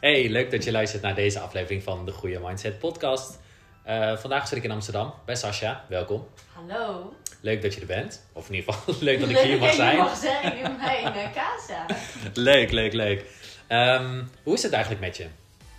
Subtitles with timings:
[0.00, 3.38] Hey, leuk dat je luistert naar deze aflevering van de Goede Mindset Podcast.
[3.82, 5.84] Eh, vandaag zit ik in Amsterdam bij Sascha.
[5.88, 6.28] Welkom.
[6.52, 7.14] Hallo.
[7.40, 8.26] Leuk dat je er bent.
[8.32, 9.96] Of in ieder geval leuk dat ik Leuk hier mag dat jij zijn.
[9.96, 11.86] mag zijn in mijn eh, casa.
[12.34, 13.24] Leuk, leuk, leuk.
[13.66, 15.26] Ehm, hoe is het eigenlijk met je?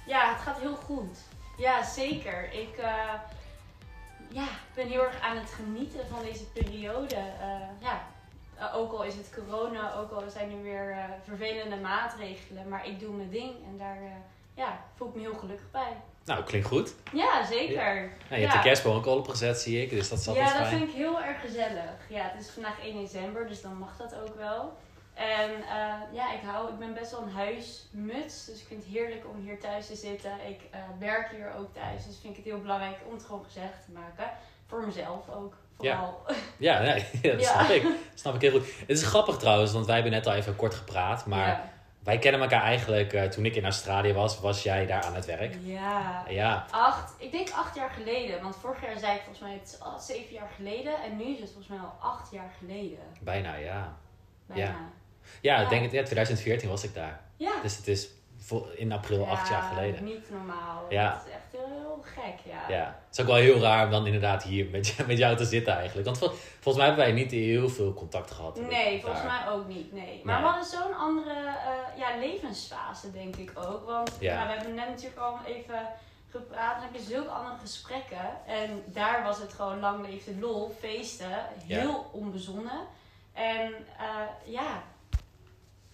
[0.07, 1.17] Ja, het gaat heel goed.
[1.57, 2.49] Ja, zeker.
[2.51, 3.13] Ik eh,
[4.31, 7.15] ja, ben heel erg aan het genieten van deze periode.
[7.81, 8.07] Ja,
[8.59, 12.69] eh, ook al is het corona, ook al zijn er weer eh, vervelende maatregelen.
[12.69, 14.11] Maar ik doe mijn ding en daar eh,
[14.53, 15.97] ja, voel ik me heel gelukkig bij.
[16.25, 16.93] Nou, klinkt goed.
[17.13, 17.93] Ja, zeker.
[17.95, 18.61] Nou, je hebt Ja.
[18.61, 19.89] de kerstboom ook al opgezet, zie ik.
[19.89, 20.77] Dus dat altijd Ja, dat fijn.
[20.77, 21.91] vind ik heel erg gezellig.
[22.09, 24.73] Ja, het is vandaag 1 december, dus dan mag dat ook wel.
[25.13, 25.51] En
[26.11, 29.41] ja, ik, hou, ik ben best wel een huismuts, dus ik vind het heerlijk om
[29.41, 30.31] hier thuis te zitten.
[30.47, 30.59] Ik
[30.99, 33.91] werk hier ook thuis, dus vind ik het heel belangrijk om het gewoon gezellig te
[33.91, 34.31] maken.
[34.67, 36.21] Voor mezelf ook, vooral.
[36.57, 37.53] Ja, nee, dat Ja.
[37.53, 37.83] snap ik.
[37.83, 38.67] Dat snap ik heel goed.
[38.79, 41.25] Het is grappig trouwens, want wij hebben net al even kort gepraat.
[41.25, 41.69] Maar Ja.
[42.03, 45.25] wij kennen elkaar eigenlijk, eh, toen ik in Australië was, was jij daar aan het
[45.25, 45.55] werk.
[45.63, 46.23] Ja.
[46.29, 49.67] Ja, Acht, ik denk acht jaar geleden, want vorig jaar zei ik volgens mij het
[49.67, 52.99] is al zeven jaar geleden en nu is het volgens mij al acht jaar geleden.
[53.21, 53.97] bijna, ja.
[54.45, 54.63] Bijna.
[54.63, 54.75] Ja.
[55.41, 55.69] Ja, Ja.
[55.69, 57.19] denk ja, 2014 was ik daar.
[57.37, 57.51] Ja.
[57.61, 58.07] Dus het is
[58.75, 60.03] in april acht jaar Ja, geleden.
[60.03, 60.85] Niet normaal.
[60.89, 61.13] Ja.
[61.13, 62.75] Het is echt heel, heel gek, ja.
[62.75, 65.35] Ja, het is ook wel heel raar om dan inderdaad hier met, jou- met jou
[65.35, 66.05] te zitten eigenlijk.
[66.05, 68.59] Want vol- volgens mij hebben wij niet heel veel contact gehad.
[68.59, 69.43] Nee, volgens daar.
[69.45, 69.91] mij ook niet.
[69.93, 70.21] Nee.
[70.23, 70.43] Maar Nee.
[70.43, 73.85] we hadden zo'n andere eh, ja, levensfase, denk ik ook.
[73.85, 74.35] Want Ja.
[74.35, 75.87] nou, we hebben net natuurlijk al even
[76.29, 76.73] gepraat.
[76.75, 78.45] Dan heb je zulke andere gesprekken.
[78.47, 81.29] En daar was het gewoon lang leefde lol, feesten.
[81.65, 82.79] Heel onbezonnen.
[83.33, 84.05] En eh,
[84.53, 84.83] ja,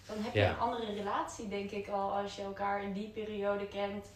[0.06, 0.50] dan heb je Ja.
[0.50, 2.10] een andere relatie, denk ik al.
[2.12, 4.06] Als je elkaar in die periode kent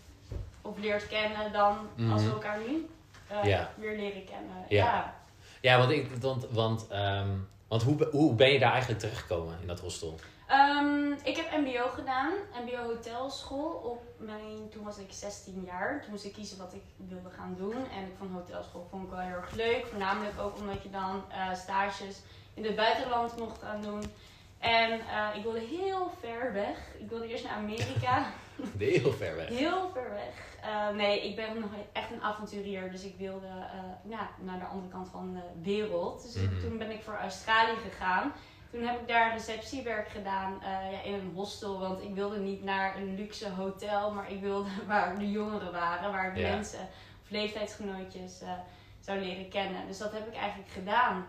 [0.63, 1.77] of leert kennen dan
[2.11, 2.31] als we Mhm.
[2.31, 2.89] elkaar nu
[3.29, 3.71] eh, Ja.
[3.77, 4.57] weer leren kennen.
[4.69, 4.85] Ja.
[4.85, 5.17] ja.
[5.61, 7.29] Ja, want, ik, want, want, ehm,
[7.69, 10.15] want hoe, hoe ben je daar eigenlijk terechtgekomen in dat hostel?
[10.47, 12.33] Ehm, ik heb MBO gedaan,
[12.65, 13.67] MBO hotelschool.
[13.71, 16.01] Op mijn, toen was ik 16 jaar.
[16.03, 17.73] Toen moest ik kiezen wat ik wilde gaan doen.
[17.75, 19.87] En ik vond hotelschool vond ik wel heel erg leuk.
[19.87, 22.21] Voornamelijk ook omdat je dan eh, stages
[22.55, 24.03] in het buitenland mocht gaan doen.
[24.59, 26.79] En eh, ik wilde heel ver weg.
[26.99, 28.27] Ik wilde eerst naar Amerika.
[28.79, 29.49] Heel ver weg.
[29.49, 30.57] Heel ver weg.
[30.63, 32.91] Eh, nee, ik ben nog echt een avonturier.
[32.91, 36.23] Dus ik wilde eh, ja, naar de andere kant van de wereld.
[36.23, 36.61] Dus Mhm.
[36.61, 38.33] toen ben ik voor Australië gegaan.
[38.71, 40.59] Toen heb ik daar receptiewerk gedaan
[40.93, 41.79] ja, in een hostel.
[41.79, 44.11] Want ik wilde niet naar een luxe hotel.
[44.13, 46.13] Maar ik wilde waar de jongeren waren.
[46.13, 46.49] Waar ik Ja.
[46.49, 46.81] mensen
[47.23, 48.43] of leeftijdsgenootjes
[49.01, 49.87] zou leren kennen.
[49.87, 51.27] Dus dat heb ik eigenlijk gedaan.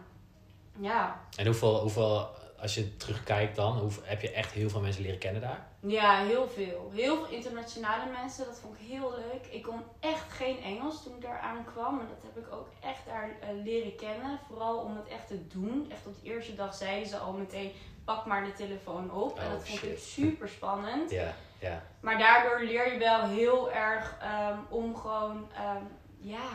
[0.80, 1.20] Ja.
[1.38, 2.28] En hoeveel, hoeveel,
[2.62, 5.68] als je terugkijkt dan, hoeveel, heb je echt heel veel mensen leren kennen daar?
[5.80, 6.92] Ja, heel veel.
[6.94, 8.46] Heel veel internationale mensen.
[8.46, 9.46] Dat vond ik heel leuk.
[9.50, 11.96] Ik kon echt geen Engels toen ik daar aankwam.
[11.96, 14.40] Maar dat heb ik ook echt daar eh, leren kennen.
[14.48, 15.92] Vooral om het echt te doen.
[15.92, 17.72] Echt op de eerste dag zeiden ze al meteen,
[18.06, 19.40] pak maar de telefoon op.
[19.40, 21.12] en Oh, dat vond ik super spannend.
[21.12, 21.84] Ja, ja.
[22.00, 25.84] Maar daardoor leer je wel heel erg ehm, om gewoon, ehm,
[26.20, 26.50] ja,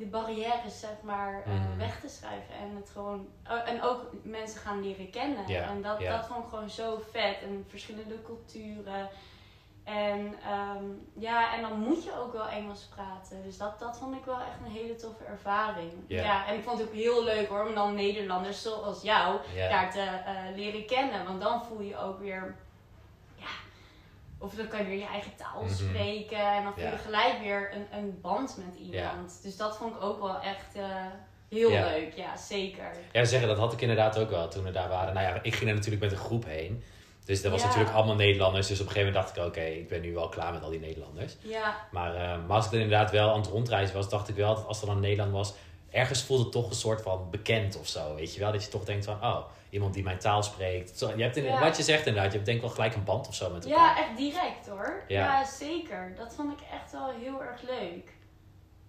[0.00, 1.76] de barrières zeg maar eh, Mhm.
[1.78, 2.54] weg te schuiven.
[2.54, 5.46] En het gewoon, oh, en ook mensen gaan leren kennen.
[5.68, 7.36] En dat, dat vond ik gewoon zo vet.
[7.42, 9.08] En verschillende culturen.
[9.84, 10.84] En ehm,
[11.18, 13.42] ja, en dan moet je ook wel Engels praten.
[13.42, 15.92] Dus dat, dat vond ik wel echt een hele toffe ervaring.
[16.06, 16.22] Ja.
[16.22, 19.38] Ja, en ik vond het ook heel leuk hoor, om dan Nederlanders zoals jou
[19.68, 21.24] daar te eh, leren kennen.
[21.26, 22.56] Want dan voel je ook weer,
[24.40, 25.72] of dan kan je weer je eigen taal Mhm.
[25.74, 26.38] spreken.
[26.56, 26.96] En dan voel je Ja.
[26.96, 29.38] gelijk weer een, een band met iemand.
[29.42, 30.84] Dus dat vond ik ook wel echt eh,
[31.48, 31.84] heel Ja.
[31.86, 32.12] leuk.
[32.14, 32.90] Ja, zeker.
[33.12, 35.14] Ja, zeggen, dat had ik inderdaad ook wel toen we daar waren.
[35.14, 36.82] Nou ja, ik ging er natuurlijk met een groep heen.
[37.24, 38.66] Dus dat was natuurlijk allemaal Nederlanders.
[38.66, 40.70] Dus op een gegeven moment dacht ik, oké, ik ben nu wel klaar met al
[40.70, 41.36] die Nederlanders.
[41.40, 44.54] Ja, Maar, eh, maar als ik inderdaad wel aan het rondreizen was, dacht ik wel
[44.54, 45.54] dat als er dan Nederland was,
[45.90, 48.14] ergens voelde het toch een soort van bekend of zo.
[48.14, 48.52] Weet je wel?
[48.52, 49.38] Dat je toch denkt van, oh,
[49.70, 50.98] iemand die mijn taal spreekt.
[51.00, 51.60] Je hebt in, Ja.
[51.60, 53.64] Wat je zegt inderdaad, je hebt denk ik wel gelijk een band of zo met
[53.64, 53.78] elkaar.
[53.96, 55.02] ja, echt direct hoor.
[55.08, 55.24] Ja.
[55.24, 55.44] Ja.
[55.44, 56.14] zeker.
[56.16, 58.18] Dat vond ik echt wel heel erg leuk.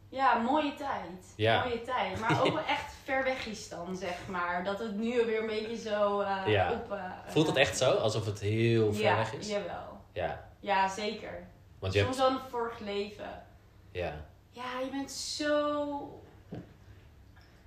[0.09, 1.33] Ja, mooie tijd.
[1.35, 1.63] Ja.
[1.63, 2.19] Mooie tijd.
[2.19, 4.63] Maar ook wel echt ver weg is dan, zeg maar.
[4.63, 6.71] Dat het nu weer een beetje zo eh, Ja.
[6.71, 6.91] op...
[6.91, 7.91] eh, Voelt het echt zo?
[7.91, 9.49] Alsof het heel ver weg is?
[9.49, 9.99] jawel.
[10.13, 10.49] Ja.
[10.59, 11.47] Ja, zeker.
[11.79, 12.15] Want je hebt...
[12.15, 13.43] Soms wel een vorig leven.
[13.91, 14.13] Ja.
[14.51, 16.20] Ja, je bent zo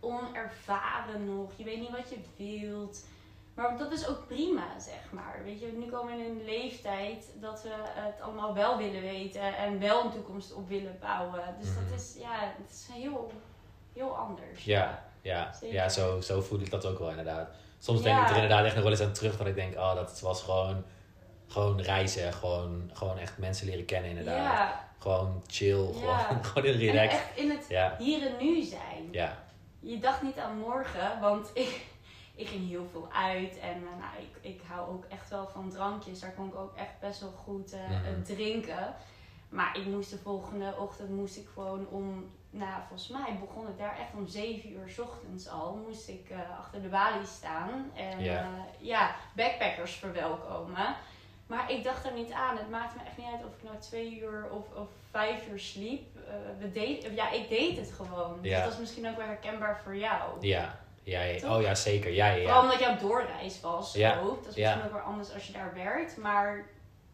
[0.04, 1.50] onervaren nog.
[1.56, 3.06] Je weet niet wat je wilt.
[3.54, 5.40] Maar dat is ook prima, zeg maar.
[5.44, 9.56] Weet je, nu komen we in een leeftijd dat we het allemaal wel willen weten
[9.56, 11.42] en wel een toekomst op willen bouwen.
[11.60, 11.74] Dus Mhm.
[11.90, 13.32] dat is, ja, het is heel,
[13.92, 14.64] heel anders.
[14.64, 15.74] Ja, ja, Zeker.
[15.74, 17.48] ja zo, zo voel ik dat ook wel inderdaad.
[17.78, 19.94] Soms denk ik er inderdaad echt nog wel eens aan terug dat ik denk, oh,
[19.94, 20.84] dat was gewoon,
[21.46, 22.32] gewoon reizen.
[22.32, 24.36] Gewoon, gewoon echt mensen leren kennen inderdaad.
[24.36, 26.18] Ja, Gewoon chill, Ja.
[26.18, 27.20] gewoon, gewoon heel en relaxed.
[27.20, 29.08] echt in het hier en nu zijn.
[29.10, 29.44] ja,
[29.84, 31.86] Je dacht niet aan morgen, want ik,
[32.34, 33.58] ik ging heel veel uit.
[33.58, 36.20] En eh, nou, ik, ik hou ook echt wel van drankjes.
[36.20, 38.94] Daar kon ik ook echt best wel goed eh, eh, drinken.
[39.48, 42.30] Maar ik moest de volgende ochtend moest ik gewoon om...
[42.50, 45.76] Nou, volgens mij begon ik daar echt om 7 uur 's ochtends al.
[45.86, 47.90] Moest ik achter de balie staan.
[47.94, 48.22] En
[48.78, 50.96] ja, backpackers verwelkomen.
[51.46, 52.56] Maar ik dacht er niet aan.
[52.56, 55.58] Het maakte me echt niet uit of ik nou twee uur of, of vijf uur
[55.60, 56.02] sliep.
[56.16, 58.38] Eh, we deed, ja, ik deed het gewoon.
[58.42, 60.20] Dus dat was misschien ook wel herkenbaar voor jou.
[60.40, 61.20] Ja, ja,
[61.54, 62.12] oh ja, zeker.
[62.12, 64.18] Ja, ja, Vooral omdat op doorreis was Ja.
[64.20, 64.44] ook.
[64.44, 66.16] Dat is misschien ook weer anders als je daar werkt.
[66.16, 66.58] Maar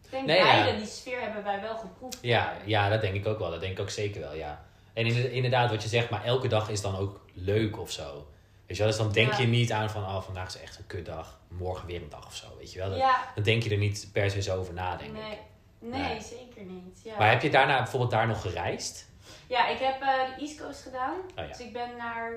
[0.03, 2.17] ik denk Nee, beide, die sfeer hebben wij wel geproefd.
[2.21, 3.51] Ja, ja, dat denk ik ook wel.
[3.51, 4.63] Dat denk ik ook zeker wel, ja.
[4.93, 8.27] En in- inderdaad, wat je zegt, maar elke dag is dan ook leuk of zo.
[8.71, 9.37] Weet je wel, dus dan denk Ja.
[9.39, 11.39] je niet aan van, oh, vandaag is echt een kutdag.
[11.47, 12.89] Morgen weer een dag of zo, weet je wel.
[12.89, 15.31] Dat- Ja, Dan denk je er niet per se zo over na, denk nee.
[15.31, 15.37] ik.
[15.79, 16.21] Nee, Nee.
[16.21, 17.01] zeker niet.
[17.03, 17.17] Ja.
[17.17, 19.09] Maar heb je daarna bijvoorbeeld daar nog gereisd?
[19.47, 21.15] Ja, ik heb eh, de East Coast gedaan.
[21.35, 21.47] Oh.
[21.47, 22.31] Dus ik ben naar.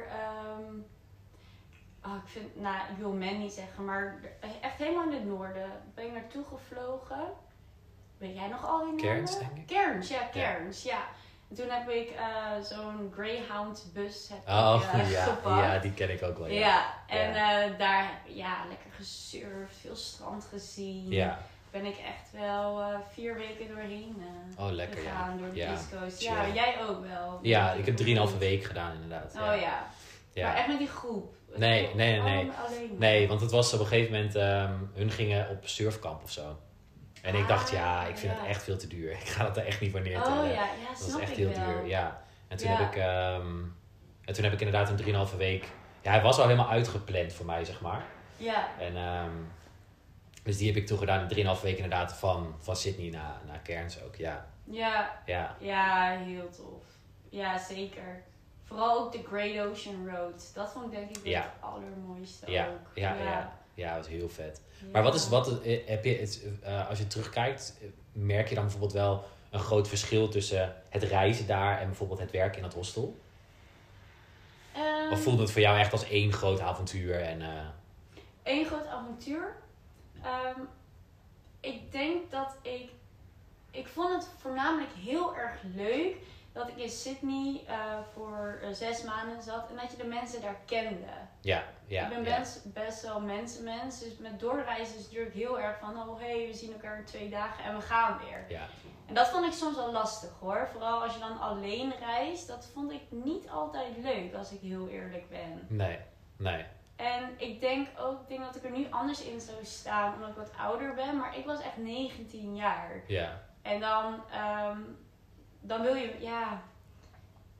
[2.06, 4.20] oh, ik vind, nou, ik wil men niet zeggen, maar
[4.60, 7.22] echt helemaal in het noorden ben ik naartoe gevlogen.
[8.18, 9.02] Weet jij nog al die namen?
[9.04, 9.66] Cairns, denk ik.
[9.66, 10.98] Cairns, ja, Cairns, ja.
[11.54, 15.64] En toen heb ik eh, zo'n Greyhound bus heb Oh, ik, eh, ja, gepakt.
[15.64, 16.94] ja, die ken ik ook wel, Ja, ja.
[17.06, 21.10] en eh, daar ja, lekker gesurfd, veel strand gezien.
[21.10, 21.38] Ja,
[21.70, 24.22] Ben ik echt wel vier weken doorheen
[24.58, 25.10] oh lekker, ja.
[25.10, 25.78] gegaan door de Ja.
[26.18, 27.38] Ja, jij ook wel.
[27.42, 29.34] Ja, ik heb drieënhalve week gedaan inderdaad.
[29.34, 29.86] Oh ja.
[30.34, 30.56] Maar ja.
[30.56, 31.34] echt met die groep.
[31.56, 32.50] Nee, nee, nee.
[32.98, 36.58] Nee, want het was op een gegeven moment, ehm, hun gingen op surfkamp of zo.
[37.24, 39.10] En ik dacht, ja, ik vind het echt veel te duur.
[39.20, 40.44] Ik ga het er echt niet voor Oh neertellen.
[40.48, 40.66] ja, ja,
[40.98, 41.64] dat was echt heel wel.
[41.66, 42.22] duur, ja.
[42.48, 43.46] En toen, heb ik, ehm,
[44.24, 45.68] en toen heb ik inderdaad een drieënhalve week...
[46.02, 48.04] Ja, hij was al helemaal uitgepland voor mij, zeg maar.
[48.36, 49.30] Ja, En, ehm,
[50.42, 53.60] dus die heb ik toen gedaan in drieënhalve week inderdaad van, van Sydney naar, naar
[53.62, 54.46] Cairns ook, ja.
[54.64, 56.82] ja, Ja, ja, heel tof.
[57.28, 58.22] Ja, zeker.
[58.64, 60.50] Vooral ook de Great Ocean Road.
[60.54, 61.40] Dat vond ik denk ik wel Ja.
[61.40, 62.90] het allermooiste Ja, ook.
[62.94, 63.22] ja, ja.
[63.24, 64.60] ja, dat was heel vet.
[64.80, 64.86] Ja.
[64.92, 67.74] Maar wat is, wat, eh, heb je, het, eh, als je terugkijkt,
[68.12, 72.30] merk je dan bijvoorbeeld wel een groot verschil tussen het reizen daar en bijvoorbeeld het
[72.30, 73.16] werk in het hostel?
[74.74, 77.20] Ehm, Of voelde het voor jou echt als één groot avontuur?
[77.20, 77.48] En, eh,
[78.42, 79.56] Eén groot avontuur.
[80.22, 80.60] Ehm,
[81.60, 82.90] ik denk dat ik.
[83.70, 86.16] Ik vond het voornamelijk heel erg leuk
[86.54, 87.76] dat ik in Sydney eh,
[88.12, 91.12] voor eh, zes maanden zat en dat je de mensen daar kende.
[91.40, 92.38] ja, ja, ik ben ja.
[92.38, 96.46] best, best wel mensenmens, dus met doorreizen is het natuurlijk heel erg van: oh hey,
[96.46, 98.44] we zien elkaar in twee dagen en we gaan weer.
[98.48, 98.66] ja.
[99.06, 100.68] En dat vond ik soms wel lastig hoor.
[100.72, 104.88] Vooral als je dan alleen reist, dat vond ik niet altijd leuk als ik heel
[104.88, 105.66] eerlijk ben.
[105.68, 105.98] Nee,
[106.36, 106.64] nee.
[106.96, 110.28] En ik denk ook, ik denk dat ik er nu anders in zou staan omdat
[110.28, 111.16] ik wat ouder ben.
[111.16, 113.02] Maar ik was echt 19 jaar.
[113.06, 114.78] Ja, En dan, ehm,
[115.66, 116.62] dan wil je, ja,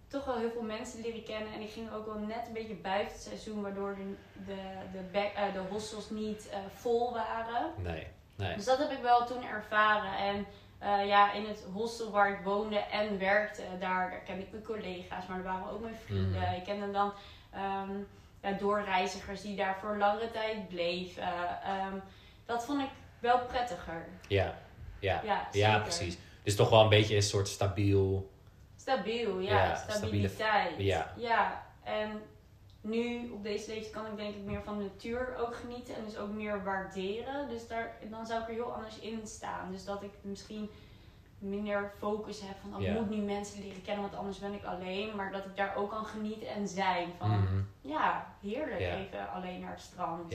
[0.08, 1.52] toch wel heel veel mensen leren kennen.
[1.52, 4.14] En ik ging ook wel net een beetje buiten het seizoen, waardoor de,
[4.46, 4.62] de,
[4.92, 7.72] de, back, eh, de hostels niet eh, vol waren.
[7.76, 8.06] nee,
[8.36, 8.54] nee.
[8.54, 10.18] Dus dat heb ik wel toen ervaren.
[10.18, 10.46] En
[10.78, 14.64] eh, ja, in het hostel waar ik woonde en werkte, daar, daar kende ik mijn
[14.64, 16.40] collega's, maar er waren ook mijn vrienden.
[16.40, 16.54] Mhm.
[16.54, 17.12] Ik kende dan
[17.52, 17.90] ehm,
[18.42, 21.22] ja, doorreizigers die daar voor langere tijd bleven.
[21.62, 21.98] Ehm,
[22.46, 24.08] dat vond ik wel prettiger.
[24.28, 24.54] Ja,
[24.98, 25.48] ja.
[25.52, 26.18] Ja, precies.
[26.44, 28.30] Dus toch wel een beetje een soort stabiel.
[28.76, 29.64] Stabiel, ja.
[29.64, 30.78] Ja, stabiele- stabiliteit.
[30.86, 31.12] ja.
[31.16, 31.66] ja.
[31.82, 32.22] En
[32.80, 35.94] nu, op deze leeftijd, kan ik denk ik meer van de natuur ook genieten.
[35.96, 37.48] En dus ook meer waarderen.
[37.48, 39.70] Dus daar, dan zou ik er heel anders in staan.
[39.72, 40.70] Dus dat ik misschien
[41.38, 42.76] minder focus heb van...
[42.76, 45.16] Oh, ik moet nu mensen leren kennen, want anders ben ik alleen.
[45.16, 47.08] Maar dat ik daar ook kan genieten en zijn.
[47.18, 47.60] Van, Mhm.
[47.80, 48.80] ja, heerlijk.
[48.80, 50.24] Even alleen naar het strand.
[50.24, 50.32] Of,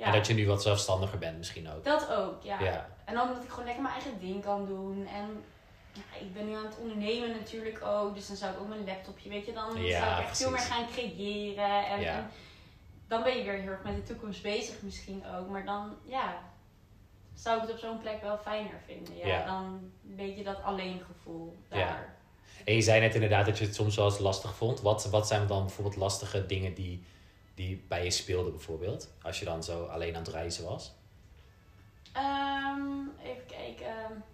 [0.00, 0.06] ja.
[0.06, 1.84] En dat je nu wat zelfstandiger bent misschien ook.
[1.84, 2.60] Dat ook, ja.
[2.62, 5.06] Ja, En dan dat ik gewoon lekker mijn eigen ding kan doen.
[5.06, 5.44] En
[5.92, 8.14] ja, ik ben nu aan het ondernemen natuurlijk ook.
[8.14, 10.50] Dus dan zou ik ook mijn laptopje, weet je, dan Ja, zou ik echt veel
[10.50, 11.86] meer gaan creëren.
[11.86, 12.14] En, Ja.
[12.16, 12.30] en
[13.08, 15.48] dan ben je weer heel erg met de toekomst bezig misschien ook.
[15.48, 16.38] Maar dan, ja,
[17.34, 19.16] zou ik het op zo'n plek wel fijner vinden.
[19.16, 19.44] Ja.
[19.46, 21.78] Dan weet je dat alleen gevoel daar.
[21.78, 22.18] Ja.
[22.64, 24.80] En je zei net inderdaad dat je het soms wel eens lastig vond.
[24.80, 27.04] Wat, wat zijn dan bijvoorbeeld lastige dingen die,
[27.60, 29.08] die bij je speelden bijvoorbeeld?
[29.22, 30.92] Als je dan zo alleen aan het reizen was?
[32.12, 32.82] Ehm,
[33.22, 34.24] even kijken.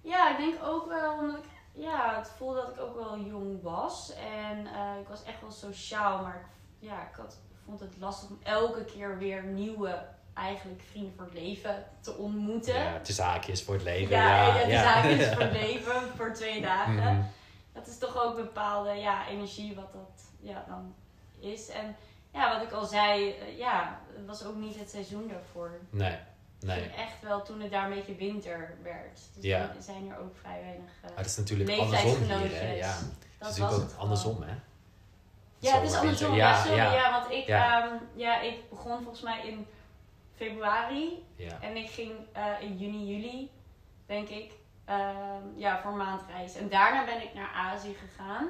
[0.00, 3.62] Ja, ik denk ook wel omdat ik ja, het voelde dat ik ook wel jong
[3.62, 4.12] was.
[4.14, 6.46] En eh, ik was echt wel sociaal, maar ik,
[6.88, 11.34] ja, ik had, vond het lastig om elke keer weer nieuwe, eigenlijk vrienden voor het
[11.34, 12.74] leven te ontmoeten.
[12.74, 14.16] Ja, de zaakjes voor het leven.
[14.16, 14.82] Ja, Ja, ja, de ja.
[14.82, 16.94] zaakjes voor het leven voor twee dagen.
[16.94, 17.22] Mhm.
[17.72, 20.94] Dat is toch ook bepaalde ja, energie wat dat ja, dan
[21.40, 21.68] is.
[21.68, 21.96] En
[22.32, 25.70] ja, wat ik al zei, eh, ja, het was ook niet het seizoen daarvoor.
[25.90, 26.18] Nee,
[26.60, 26.90] nee.
[26.90, 29.20] echt wel toen het daar een beetje winter werd.
[29.34, 29.66] Dus Ja.
[29.72, 32.72] dan zijn er ook vrij weinig uh, Maar het is natuurlijk andersom hier, hè?
[32.72, 32.86] Ja.
[33.38, 34.54] Dat Het is was natuurlijk het ook andersom, hè?
[35.58, 36.34] Ja, het is andersom.
[36.34, 36.76] Ja, Ja, sorry.
[36.76, 37.10] Ja, ja.
[37.20, 37.82] want ik, Ja.
[37.84, 39.66] ehm, ja, ik begon volgens mij in
[40.36, 41.24] februari.
[41.36, 41.60] Ja.
[41.60, 43.50] En ik ging eh, in juni, juli,
[44.06, 44.52] denk ik,
[44.84, 46.60] ehm, ja, voor een maand reizen.
[46.60, 48.48] En daarna ben ik naar Azië gegaan.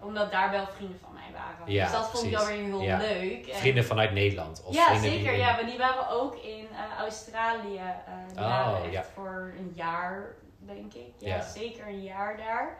[0.00, 1.72] Omdat daar wel vrienden van mij waren.
[1.72, 2.48] Ja, dus dat vond ik precies.
[2.48, 2.98] wel weer heel Ja.
[2.98, 3.46] leuk.
[3.46, 4.62] En- Vrienden vanuit Nederland?
[4.64, 5.30] Of ja, vrienden zeker.
[5.30, 7.76] Die Ja, maar die waren ook in eh, Australië.
[7.78, 9.02] eh die Oh, waren echt ja.
[9.14, 11.12] voor een jaar, denk ik.
[11.18, 12.78] Ja, zeker een jaar daar.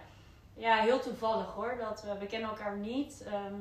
[0.55, 1.77] Ja, heel toevallig hoor.
[1.81, 3.23] Dat we, we kennen elkaar niet.
[3.27, 3.55] ehm,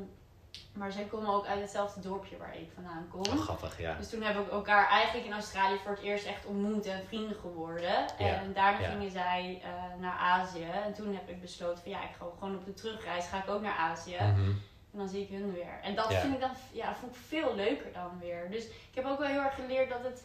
[0.74, 3.20] maar zij komen ook uit hetzelfde dorpje waar ik vandaan kom.
[3.38, 3.96] Oh, grappig, ja.
[3.96, 7.36] Dus toen hebben we elkaar eigenlijk in Australië voor het eerst echt ontmoet en vrienden
[7.38, 8.06] geworden.
[8.18, 8.90] Ja, En daarna ja.
[8.90, 10.70] gingen zij eh, naar Azië.
[10.86, 13.50] En toen heb ik besloten van ja, ik ga gewoon op de terugreis ga ik
[13.50, 14.18] ook naar Azië.
[14.18, 14.52] Mhm.
[14.94, 15.80] En dan zie ik hun weer.
[15.84, 16.20] En dat Ja.
[16.20, 18.52] vind ik dan ja, vond ik veel leuker dan weer.
[18.52, 20.24] Dus ik heb ook wel heel erg geleerd dat het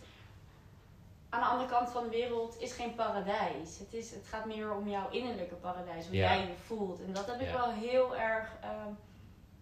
[1.29, 3.79] aan de andere kant van de wereld is geen paradijs.
[3.79, 7.01] Het, is, het gaat meer om jouw innerlijke paradijs, hoe jij je voelt.
[7.01, 8.93] En dat heb ik wel heel erg ehm,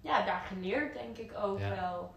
[0.03, 1.69] ja, daar geleerd, denk ik ook Ja.
[1.69, 2.15] wel.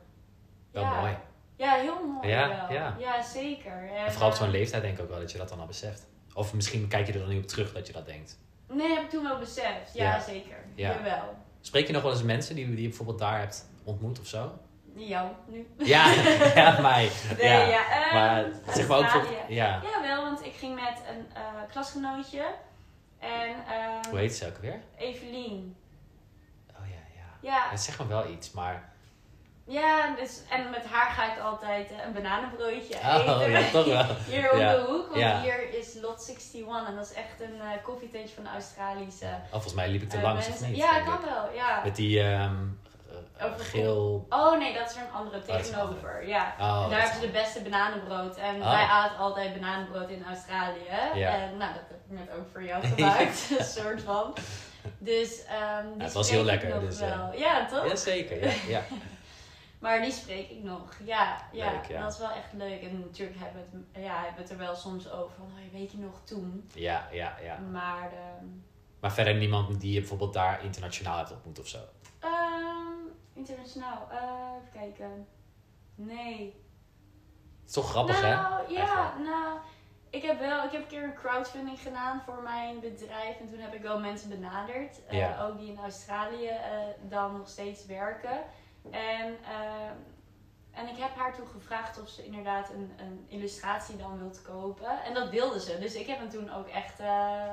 [0.71, 0.99] Wel ja.
[0.99, 1.17] mooi.
[1.57, 2.97] Ja, heel mooi Ja, wel.
[2.99, 3.21] ja.
[3.21, 3.89] zeker.
[3.89, 5.59] En, En vooral op zo'n eh, leeftijd denk ik ook wel dat je dat dan
[5.59, 6.07] al beseft.
[6.33, 8.39] Of misschien kijk je er dan niet op terug dat je dat denkt.
[8.67, 9.93] Nee, heb ik toen wel beseft.
[9.93, 10.19] Ja, Ja.
[10.19, 10.57] zeker.
[10.75, 10.91] Ja.
[10.93, 11.35] Jawel.
[11.61, 14.51] Spreek je nog wel eens mensen die, die je bijvoorbeeld daar hebt ontmoet of zo?
[14.95, 15.67] Jou, nu.
[15.77, 16.13] Ja,
[16.55, 17.09] ja mij.
[17.37, 17.67] Nee, ja.
[17.67, 17.89] ja.
[18.05, 19.81] ehm, Maar zeg maar ook voor, ja.
[19.83, 22.45] Ja, wel, want ik ging met een eh, klasgenootje.
[23.19, 24.79] En ehm Hoe heet ze ook weer?
[24.97, 25.75] Evelien.
[27.45, 28.89] Oh ja, Het zegt me wel iets, maar...
[29.65, 33.51] ja dus, en met haar ga ik altijd eh, een bananenbroodje Oh, eten.
[33.51, 34.05] ja, toch wel.
[34.27, 34.71] Hier om Ja.
[34.73, 35.41] de hoek, want Ja.
[35.41, 39.51] hier is Lot 61 en dat is echt een eh koffietentje van de Australische Oh,
[39.51, 40.75] volgens mij liep ik te eh, langs of niet?
[40.75, 41.19] Ja, kan ik.
[41.29, 41.81] wel, ja.
[41.83, 42.23] Met die
[43.41, 44.25] Over- geel...
[44.29, 46.27] Oh nee, dat is er een andere een tegenover.
[46.27, 46.55] Ja.
[46.59, 48.37] Oh, en daar hebben ze de beste bananenbrood.
[48.37, 48.71] En Oh.
[48.71, 50.79] wij aten altijd bananenbrood in Australië.
[51.13, 51.29] Ja.
[51.35, 53.49] En nou, dat heb ik net ook voor jou gemaakt.
[53.57, 54.33] een soort van.
[54.97, 57.31] Dus ehm die het was heel lekker, nog dus, wel.
[57.31, 57.87] eh, Ja, toch?
[57.87, 58.45] Ja, zeker.
[58.45, 58.83] Ja, ja.
[59.79, 60.93] Maar die spreek ik nog.
[61.03, 62.01] Ja, ja, Leuk, ja.
[62.01, 62.81] dat is wel echt leuk.
[62.81, 65.35] En natuurlijk hebben we het, ja, hebben we het er wel soms over.
[65.37, 66.69] Van, oh, weet je nog toen?
[66.73, 67.57] ja, ja, ja.
[67.57, 68.45] Maar ehm,
[68.99, 71.77] Maar verder niemand die je bijvoorbeeld daar internationaal hebt ontmoet of zo?
[72.19, 74.07] ehm, internationaal.
[74.11, 74.17] eh,
[74.57, 75.27] even kijken.
[75.95, 76.53] Nee.
[77.61, 78.35] Het is toch grappig, hè?
[78.35, 79.29] nou, ja, Eigenlijk.
[79.29, 79.57] nou,
[80.15, 83.59] ik heb wel, ik heb een keer een crowdfunding gedaan voor mijn bedrijf en toen
[83.59, 85.41] heb ik wel mensen benaderd, eh, Ja.
[85.43, 88.39] ook die in Australië eh, dan nog steeds werken.
[88.91, 89.89] En, eh,
[90.71, 95.03] en ik heb haar toen gevraagd of ze inderdaad een, een illustratie dan wilt kopen.
[95.03, 95.79] En dat wilde ze.
[95.79, 97.51] Dus ik heb hem toen ook echt eh,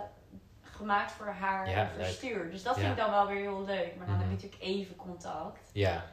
[0.62, 2.50] gemaakt voor haar Ja, en verstuurd.
[2.52, 2.80] Dus dat Ja.
[2.80, 3.96] vind ik dan wel weer heel leuk.
[3.96, 4.36] Maar dan heb Mhm.
[4.36, 5.70] je natuurlijk even contact.
[5.72, 6.04] Ja.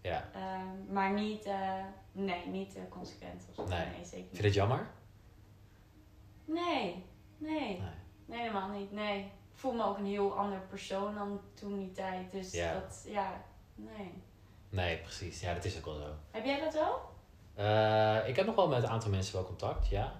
[0.00, 0.24] Ja.
[0.34, 1.48] Ehm, maar niet,
[2.12, 3.64] nee, niet consequent of zo.
[3.76, 3.78] Nee.
[3.86, 4.40] Nee, zeker Vind niet.
[4.40, 4.86] je het jammer?
[6.46, 7.04] Nee,
[7.38, 7.82] nee,
[8.26, 8.38] Nee.
[8.38, 8.92] helemaal niet.
[8.92, 9.18] Nee.
[9.20, 12.30] Ik voel me ook een heel ander persoon dan toen die tijd.
[12.30, 12.72] Dus Ja.
[12.72, 13.42] dat, ja,
[13.74, 14.12] nee.
[14.68, 15.40] Nee, precies.
[15.40, 16.14] Ja, dat is ook wel zo.
[16.30, 17.00] Heb jij dat wel?
[17.54, 20.12] Eh, ik heb nog wel met een aantal mensen wel contact, ja.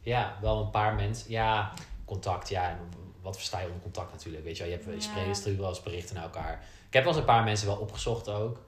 [0.00, 1.30] Ja, wel een paar mensen.
[1.30, 1.72] Ja,
[2.04, 2.68] contact, ja.
[2.70, 2.78] En
[3.22, 4.72] wat versta je onder contact natuurlijk, weet je wel.
[4.72, 6.64] Je, hebt, je spreekt stuurt wel eens berichten naar elkaar.
[6.86, 8.58] Ik heb wel eens een paar mensen wel opgezocht ook.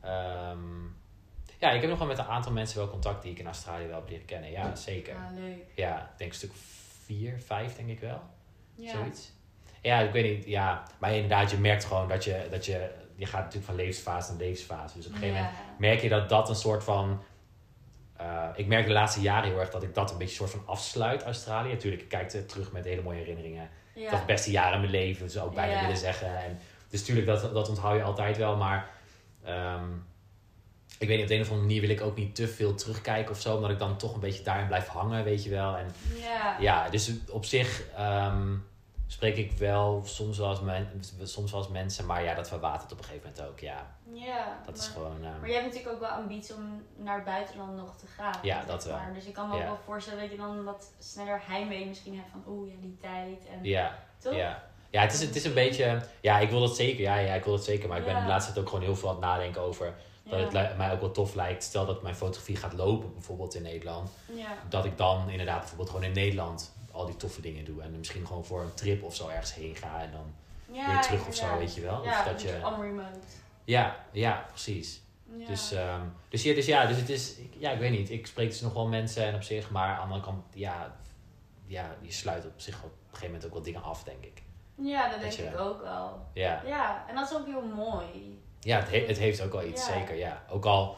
[0.00, 0.58] Ehm,
[1.62, 3.86] ja, ik heb nog wel met een aantal mensen wel contact die ik in Australië
[3.86, 4.50] wel heb leren kennen.
[4.50, 5.14] Ja, zeker.
[5.14, 5.64] Ja, leuk.
[5.74, 6.52] Ja, ik denk een stuk
[7.04, 8.20] vier, vijf denk ik wel.
[8.74, 8.90] Ja.
[8.90, 9.32] Zoiets.
[9.82, 10.46] Ja, ik weet niet.
[10.46, 14.30] Ja, maar inderdaad, je merkt gewoon dat je, dat je, je gaat natuurlijk van levensfase
[14.30, 14.96] naar levensfase.
[14.96, 17.22] Dus op een gegeven moment merk je dat dat een soort van.
[18.16, 20.62] eh, ik merk de laatste jaren heel erg dat ik dat een beetje soort van
[20.66, 21.68] afsluit, Australië.
[21.72, 23.68] Natuurlijk, ik kijk er terug met hele mooie herinneringen.
[23.94, 24.10] Ja.
[24.10, 26.44] Dat de beste jaren in mijn leven, dus ook bijna willen zeggen.
[26.44, 28.56] En, dus natuurlijk, dat, dat onthoud je altijd wel.
[28.56, 28.90] Maar
[29.44, 29.88] ehm,
[30.98, 32.74] ik weet niet, op de een of andere manier wil ik ook niet te veel
[32.74, 33.54] terugkijken of zo.
[33.56, 35.76] Omdat ik dan toch een beetje daarin blijf hangen, weet je wel.
[35.76, 36.56] En Ja.
[36.60, 38.54] ja, dus op zich ehm,
[39.06, 42.06] spreek ik wel soms wel, als men, soms wel als mensen.
[42.06, 43.58] Maar ja, dat verwatert op een gegeven moment ook.
[43.58, 45.24] Ja, Ja, dat is maar- gewoon...
[45.24, 48.34] ehm, Maar je hebt natuurlijk ook wel ambitie om naar het buitenland nog te gaan.
[48.42, 48.96] Ja, dat wel.
[48.96, 49.14] maar.
[49.14, 52.28] Dus ik kan me ook wel voorstellen dat je dan wat sneller heimwee misschien hebt
[52.30, 53.46] van oeh, ja, die tijd.
[53.52, 54.34] En, ja, Toch?
[54.34, 54.62] ja.
[54.90, 56.00] Ja, het is, het is een beetje...
[56.20, 57.00] Ja, ik wil dat zeker.
[57.00, 57.88] Ja, ja ik wil dat zeker.
[57.88, 59.94] Maar ik ben de laatste tijd ook gewoon heel veel aan het nadenken over...
[60.24, 60.60] Dat Ja.
[60.62, 61.62] het mij ook wel tof lijkt.
[61.62, 64.10] Stel dat mijn fotografie gaat lopen, bijvoorbeeld in Nederland.
[64.34, 64.48] Ja.
[64.68, 67.82] Dat ik dan inderdaad bijvoorbeeld gewoon in Nederland al die toffe dingen doe.
[67.82, 70.00] En misschien gewoon voor een trip of zo ergens heen ga.
[70.02, 70.34] En dan
[70.76, 72.04] Ja, weer terug of zo, weet je wel.
[72.04, 72.58] Ja, of dat je...
[72.80, 73.18] remote.
[73.64, 75.00] Ja, ja, precies.
[75.46, 78.10] Dus, ehm, dus, ja, dus ja, dus het is, ik- ja, ik weet niet.
[78.10, 80.96] Ik spreek dus nog wel mensen en op zich, maar aan de andere kant, ja,
[81.66, 84.42] ja, je sluit op zich op een gegeven moment ook wel dingen af, denk ik.
[84.74, 86.26] ja, dat dat denk je- ik ook wel.
[86.32, 88.41] Ja, Ja, en dat is ook heel mooi.
[88.64, 89.92] Ja het, he- het heeft ook wel iets, Ja.
[89.92, 90.42] zeker, ja.
[90.50, 90.96] Ook al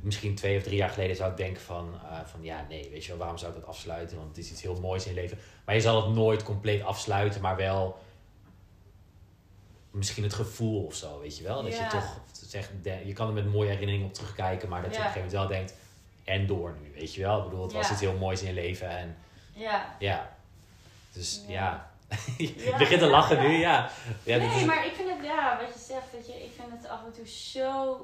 [0.00, 3.02] misschien twee of drie jaar geleden zou ik denken van, eh, van ja, nee, weet
[3.02, 4.16] je wel, waarom zou ik dat afsluiten?
[4.16, 5.38] Want het is iets heel moois in je leven.
[5.64, 7.98] Maar je zal het nooit compleet afsluiten, maar wel
[9.90, 11.62] misschien het gevoel of zo, weet je wel.
[11.62, 12.70] Dat je toch zegt,
[13.04, 15.48] je kan er met mooie herinneringen op terugkijken, maar dat je op een gegeven moment
[15.50, 15.74] wel denkt,
[16.24, 17.38] en door nu, weet je wel.
[17.38, 19.16] Ik bedoel, het was iets heel moois in je leven en
[19.52, 19.96] Ja.
[19.98, 20.36] ja.
[21.12, 21.90] Dus Ja.
[22.38, 22.76] je Ja.
[22.78, 23.48] begint te lachen Ja.
[23.48, 23.90] nu, ja.
[24.22, 26.70] ja nee, is- maar ik vind het, ja, wat je zegt, dat je, ik vind
[26.70, 28.00] het af en toe zo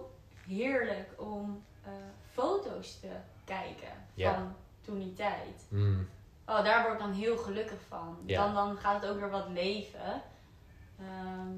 [0.47, 1.91] heerlijk om eh,
[2.33, 3.09] foto's te
[3.45, 4.55] kijken van
[4.85, 5.67] toen die tijd.
[5.69, 6.09] Mm,
[6.47, 8.19] Oh, daar word ik dan heel gelukkig van.
[8.27, 10.23] Dan, dan gaat het ook weer wat leven.
[10.99, 11.53] Ehm,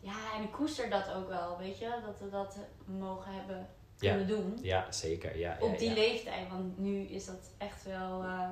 [0.00, 4.26] ja, en ik koester dat ook wel, weet je, dat we dat mogen hebben kunnen
[4.26, 4.58] doen.
[4.62, 5.38] ja, zeker.
[5.38, 8.48] Ja, Op die leeftijd, want nu is dat echt wel eh,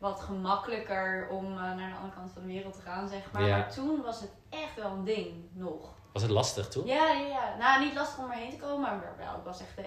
[0.00, 3.42] wat gemakkelijker om eh, naar de andere kant van de wereld te gaan, zeg maar.
[3.42, 3.56] Ja.
[3.56, 5.88] Maar toen was het echt wel een ding nog.
[6.12, 6.86] Was het lastig toen?
[6.86, 7.56] Ja, ja, ja.
[7.58, 9.36] Nou, niet lastig om erheen te komen, maar wel.
[9.36, 9.76] Ik was echt.
[9.76, 9.84] De,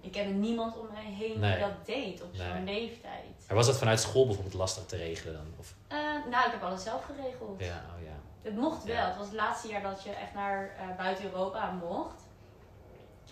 [0.00, 1.50] ik kende niemand om mij heen Nee.
[1.56, 2.80] die dat deed op zo'n Nee.
[2.80, 3.44] leeftijd.
[3.46, 5.46] Maar was dat vanuit school bijvoorbeeld lastig te regelen dan?
[5.58, 5.98] Of, Eh,
[6.30, 7.60] nou, ik heb alles zelf geregeld.
[7.60, 8.12] ja, oh ja.
[8.42, 8.94] Het mocht wel.
[8.96, 9.06] Ja.
[9.06, 12.22] Het was het laatste jaar dat je echt naar eh, buiten Europa mocht.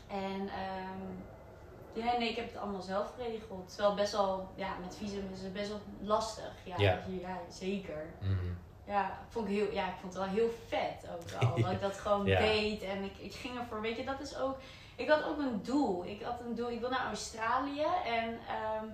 [0.07, 1.11] En ehm,
[1.97, 3.69] ja, nee, ik heb het allemaal zelf geregeld.
[3.69, 6.53] Terwijl best wel, ja, met visum is het best wel lastig.
[6.65, 6.99] Ja, Ja.
[7.21, 8.07] ja zeker.
[8.21, 8.53] Mhm.
[8.87, 11.55] Ja, vond ik heel, ja, ik vond het wel heel vet ook wel.
[11.65, 12.83] Dat ik dat gewoon deed.
[12.83, 14.59] En ik, ik ging ervoor, weet je, dat is ook...
[14.97, 16.05] Ik had ook een doel.
[16.05, 17.87] Ik had een doel, ik wil naar Australië.
[18.07, 18.85] En, ehm,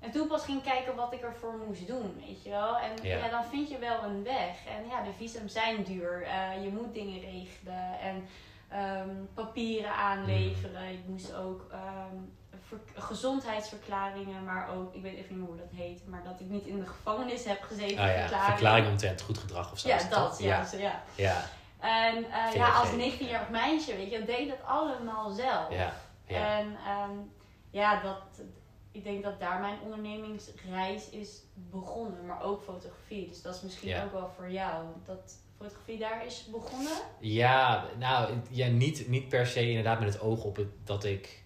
[0.00, 2.76] en toen pas ging kijken wat ik ervoor moest doen, weet je wel.
[2.78, 3.16] En Ja.
[3.16, 3.28] ja.
[3.28, 4.66] dan vind je wel een weg.
[4.66, 6.22] En ja, de visum zijn duur.
[6.22, 7.98] Eh, je moet dingen regelen.
[8.00, 8.28] En
[8.68, 10.92] ehm, papieren aanleveren.
[10.92, 12.14] Ik moest ook ehm,
[12.68, 16.46] ver- gezondheidsverklaringen, maar ook, ik weet even niet meer hoe dat heet, maar dat ik
[16.48, 17.98] niet in de gevangenis heb gezeten.
[17.98, 18.50] Oh ja, verklaring.
[18.52, 19.88] verklaring omtrent goed gedrag of zo.
[19.88, 20.38] Ja, dat.
[20.38, 20.46] Ja.
[20.46, 21.02] Ja, dus, ja.
[21.14, 21.42] ja,
[21.78, 25.70] En eh, ja, als 19-jarig meisje, weet je, deed dat allemaal zelf.
[25.70, 25.92] ja,
[26.26, 26.58] ja.
[26.58, 27.16] En ehm,
[27.70, 28.40] ja, dat,
[28.92, 33.28] ik denk dat daar mijn ondernemingsreis is begonnen, maar ook fotografie.
[33.28, 34.84] Dus dat is misschien ook wel voor jou.
[35.04, 36.92] Dat fotografie daar is begonnen.
[37.20, 41.42] Ja, nou, ja, niet, niet per se inderdaad met het oog op het, dat ik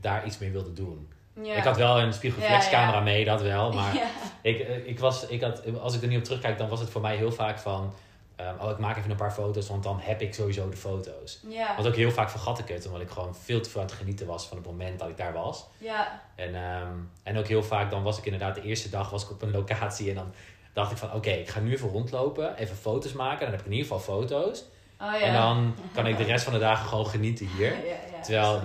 [0.00, 1.08] daar iets mee wilde doen.
[1.42, 1.54] Ja.
[1.54, 3.02] Ik had wel een spiegelreflexcamera Ja, ja.
[3.02, 3.72] mee, dat wel.
[3.72, 3.94] Maar
[4.42, 6.90] ik, eh, ik was, ik had, als ik er nu op terugkijk, dan was het
[6.90, 7.94] voor mij heel vaak van...
[8.36, 11.40] ehm, oh, ik maak even een paar foto's, want dan heb ik sowieso de foto's.
[11.48, 11.74] Ja.
[11.74, 13.96] Want ook heel vaak vergat ik het, omdat ik gewoon veel te veel aan het
[13.96, 15.66] genieten was van het moment dat ik daar was.
[15.78, 16.22] ja.
[16.34, 19.30] En, ehm, en ook heel vaak, dan was ik inderdaad de eerste dag was ik
[19.30, 20.32] op een locatie en dan
[20.74, 23.40] dacht ik van oké, ik ga nu even rondlopen, even foto's maken.
[23.40, 24.60] Dan heb ik in ieder geval foto's.
[25.00, 25.20] Oh, ja.
[25.20, 27.70] En dan kan ik de rest van de dagen gewoon genieten hier.
[27.70, 28.60] Ja, ja, Terwijl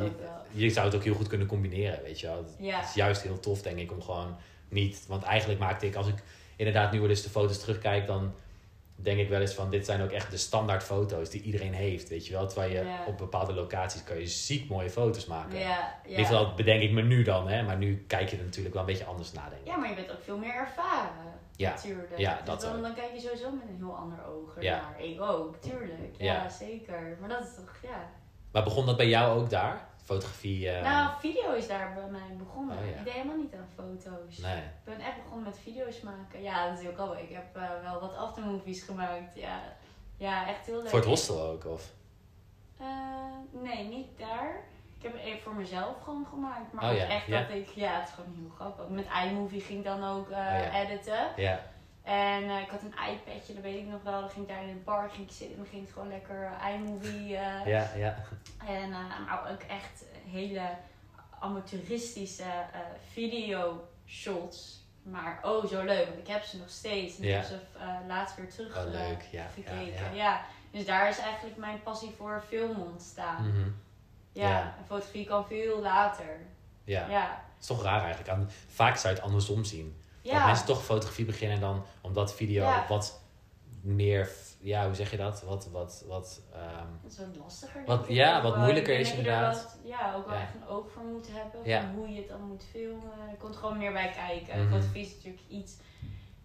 [0.52, 2.46] je- zou het ook heel goed kunnen combineren, weet je wel.
[2.78, 4.36] Het is juist heel tof, denk ik, om gewoon
[4.70, 5.06] niet...
[5.08, 6.16] Want eigenlijk maakte ik, als ik
[6.56, 8.34] inderdaad nu wel eens de foto's terugkijk, dan
[9.02, 9.70] denk ik wel eens van...
[9.70, 12.48] Dit zijn ook echt de standaard foto's die iedereen heeft, weet je wel.
[12.48, 13.06] Terwijl je Ja.
[13.08, 15.60] op bepaalde locaties kan je ziek mooie foto's maken.
[15.60, 16.18] Ja, In ja.
[16.18, 17.64] ieder geval bedenk ik me nu dan, hè.
[17.64, 19.68] Maar nu kijk je er natuurlijk wel een beetje anders naar, denk ik.
[19.68, 21.38] ja, maar je bent ook veel meer ervaren.
[21.56, 21.70] Ja.
[21.70, 22.18] Natuurlijk.
[22.18, 24.76] Ja, Dus dat dan, kijk je sowieso met een heel ander oog Ja.
[24.76, 25.02] ernaar.
[25.04, 26.16] Ik ook, tuurlijk.
[26.18, 26.50] Ja, Ja.
[26.50, 27.18] zeker.
[27.20, 28.10] Maar dat is toch, ja.
[28.52, 29.88] Maar begon dat bij jou ook daar?
[30.10, 30.70] Fotografie?
[30.70, 32.78] eh, Nou, video is daar bij mij begonnen.
[32.78, 32.98] Oh, ja.
[32.98, 34.38] Ik deed helemaal niet aan foto's.
[34.38, 34.58] Nee.
[34.58, 36.42] Ik ben echt begonnen met video's maken.
[36.42, 37.18] Ja, dat is ook al.
[37.18, 39.36] Ik heb eh, wel wat aftermovies gemaakt.
[39.36, 39.62] Ja.
[40.18, 40.90] ja, echt heel leuk.
[40.90, 41.92] Voor het hostel ook, of?
[42.80, 42.86] Eh,
[43.52, 44.64] nee, niet daar.
[44.98, 46.74] Ik heb het even voor mezelf gewoon gemaakt.
[46.74, 47.42] Maar Oh ja, echt ja.
[47.42, 48.88] dat ik, ja, het is gewoon heel grappig.
[48.88, 51.28] Met iMovie ging ik dan ook Oh editen.
[51.36, 51.60] Ja.
[52.10, 54.20] En eh, ik had een iPadje, dat weet ik nog wel.
[54.22, 56.08] Dan ging ik daar in een park ging ik zitten en dan ging ik gewoon
[56.08, 57.36] lekker eh, iMovie.
[57.38, 58.16] eh, Ja, ja.
[58.68, 58.90] En
[59.26, 60.70] maar ook echt hele
[61.40, 62.44] amateuristische
[63.12, 64.78] video shots.
[65.04, 67.18] Maar oh, zo leuk, want ik heb ze nog steeds.
[67.18, 67.36] En ik Ja.
[67.36, 67.60] heb ze
[68.08, 69.22] laatst weer terug Oh, leuk.
[69.32, 69.84] Ja, ja, gekeken.
[69.94, 70.12] ja.
[70.14, 70.42] Ja,
[70.72, 73.48] Dus daar is eigenlijk mijn passie voor film ontstaan.
[73.48, 73.70] Mhm.
[74.32, 74.62] Ja, Ja.
[74.78, 76.38] en fotografie kan veel later.
[76.84, 77.08] Ja.
[77.10, 77.22] Ja.
[77.54, 78.52] Het is toch raar eigenlijk.
[78.68, 80.02] Vaak zou je het andersom zien.
[80.24, 82.86] Dat Ja, mensen toch fotografie beginnen en dan omdat video Ja.
[82.88, 83.22] wat
[83.82, 84.30] meer,
[84.60, 85.44] ja, hoe zeg je dat?
[85.44, 87.86] Wat, wat, wat, ehm, dat is wat lastiger.
[87.86, 89.56] Wat- ja, wat moeilijker is dat er inderdaad.
[89.64, 90.42] wat- ja, ook wel Ja.
[90.42, 91.82] echt een oog voor moet hebben.
[91.82, 93.30] Van hoe je het dan moet filmen.
[93.30, 94.60] Er komt gewoon meer bij kijken.
[94.60, 94.70] Mhm.
[94.70, 95.78] Fotografie is natuurlijk iets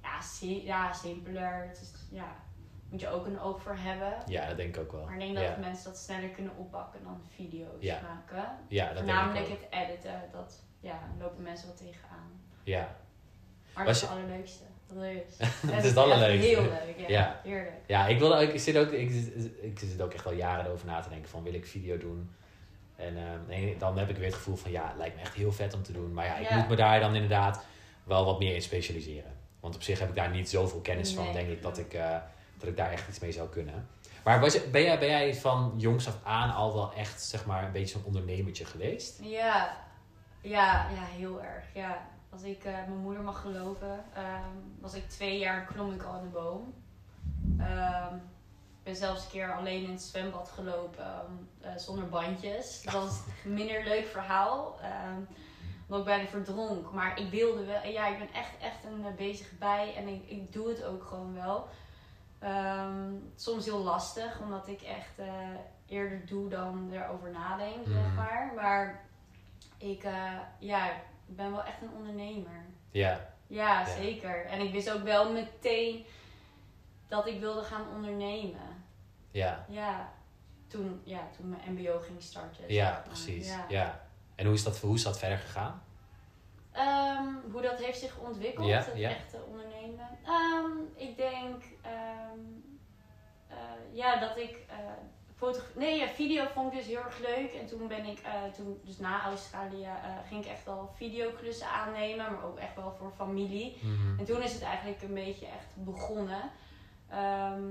[0.02, 1.66] ja, si- ja, simpeler.
[1.68, 2.36] Het is, ja,
[2.90, 4.14] moet je ook een oog voor hebben.
[4.26, 5.04] ja, dat denk ik ook wel.
[5.04, 5.56] Maar ik denk dat ja.
[5.60, 8.00] mensen dat sneller kunnen oppakken dan video's Ja.
[8.00, 8.56] maken.
[8.68, 9.48] ja, dat denk ik ook.
[9.48, 12.30] het editen, dat ja, lopen mensen wel tegenaan.
[12.62, 12.96] Ja.
[13.74, 14.62] Maar Was dat is het allerleukste.
[14.94, 15.70] Dat is.
[15.70, 16.46] Het is het allerleukste.
[16.48, 17.08] Heel leuk, ja.
[17.08, 17.40] Ja.
[17.42, 17.72] Heerlijk.
[17.86, 19.10] Ja, ik, wilde, ik, zit ook, ik,
[19.60, 22.30] ik zit ook echt al jaren over na te denken van wil ik video doen.
[22.96, 23.16] En
[23.48, 25.74] ehm, dan heb ik weer het gevoel van ja, het lijkt me echt heel vet
[25.74, 26.12] om te doen.
[26.12, 26.56] Maar ja, ik Ja.
[26.56, 27.64] moet me daar dan inderdaad
[28.04, 29.32] wel wat meer in specialiseren.
[29.60, 32.16] Want op zich heb ik daar niet zoveel kennis van, denk ik, dat ik, eh,
[32.58, 33.88] dat ik daar echt iets mee zou kunnen.
[34.24, 37.64] Maar was ben, jij, ben jij van jongs af aan al wel echt zeg maar
[37.64, 39.18] een beetje zo'n ondernemertje geweest?
[39.22, 39.76] Ja,
[40.40, 41.64] ja, ja, heel erg.
[41.74, 42.06] Ja.
[42.34, 46.16] Als ik eh, mijn moeder mag geloven, ehm, was ik twee jaar klom ik al
[46.16, 46.74] in de boom.
[47.58, 48.14] Ehm,
[48.82, 51.24] ben zelfs een keer alleen in het zwembad gelopen
[51.60, 52.82] eh, zonder bandjes.
[52.82, 54.78] Dat was een minder leuk verhaal.
[54.82, 55.20] ehm,
[55.88, 56.92] omdat ik bijna verdronk.
[56.92, 57.86] Maar ik wilde wel.
[57.86, 59.94] Ja, ik ben echt, echt een eh, bezig bij.
[59.96, 61.68] En ik, ik doe het ook gewoon wel.
[62.38, 64.40] Ehm, soms heel lastig.
[64.40, 65.18] Omdat ik echt
[65.86, 68.14] eerder doe dan erover nadenk, zeg Mhm.
[68.14, 68.52] maar.
[68.56, 69.04] Maar
[69.78, 70.06] ik
[70.58, 70.90] ja,
[71.26, 72.64] ik ben wel echt een ondernemer.
[72.90, 73.84] Ja, Ja, Ja.
[73.86, 74.44] zeker.
[74.46, 76.06] En ik wist ook wel meteen
[77.08, 78.84] dat ik wilde gaan ondernemen.
[79.30, 80.12] ja, Ja,
[80.66, 82.56] toen, ja, toen mijn mbo ging starten.
[82.60, 83.02] zeg ja, maar.
[83.02, 83.48] precies.
[83.48, 83.64] Ja.
[83.68, 84.00] Ja.
[84.34, 85.82] En hoe is, dat, hoe is dat verder gegaan?
[86.72, 89.10] Ehm, hoe dat heeft zich ontwikkeld, Ja, het ja.
[89.10, 90.08] echte ondernemen.
[90.24, 90.70] Ehm,
[91.08, 92.38] ik denk, ehm,
[93.48, 93.56] eh,
[93.92, 94.76] ja, dat ik eh
[95.74, 97.52] Nee, ja, video vond ik dus heel erg leuk.
[97.52, 101.68] En toen ben ik, eh, toen, dus na Australië, eh, ging ik echt wel videoklussen
[101.68, 103.76] aannemen, maar ook echt wel voor familie.
[103.80, 104.18] Mhm.
[104.18, 106.50] En toen is het eigenlijk een beetje echt begonnen.
[107.10, 107.62] Ehm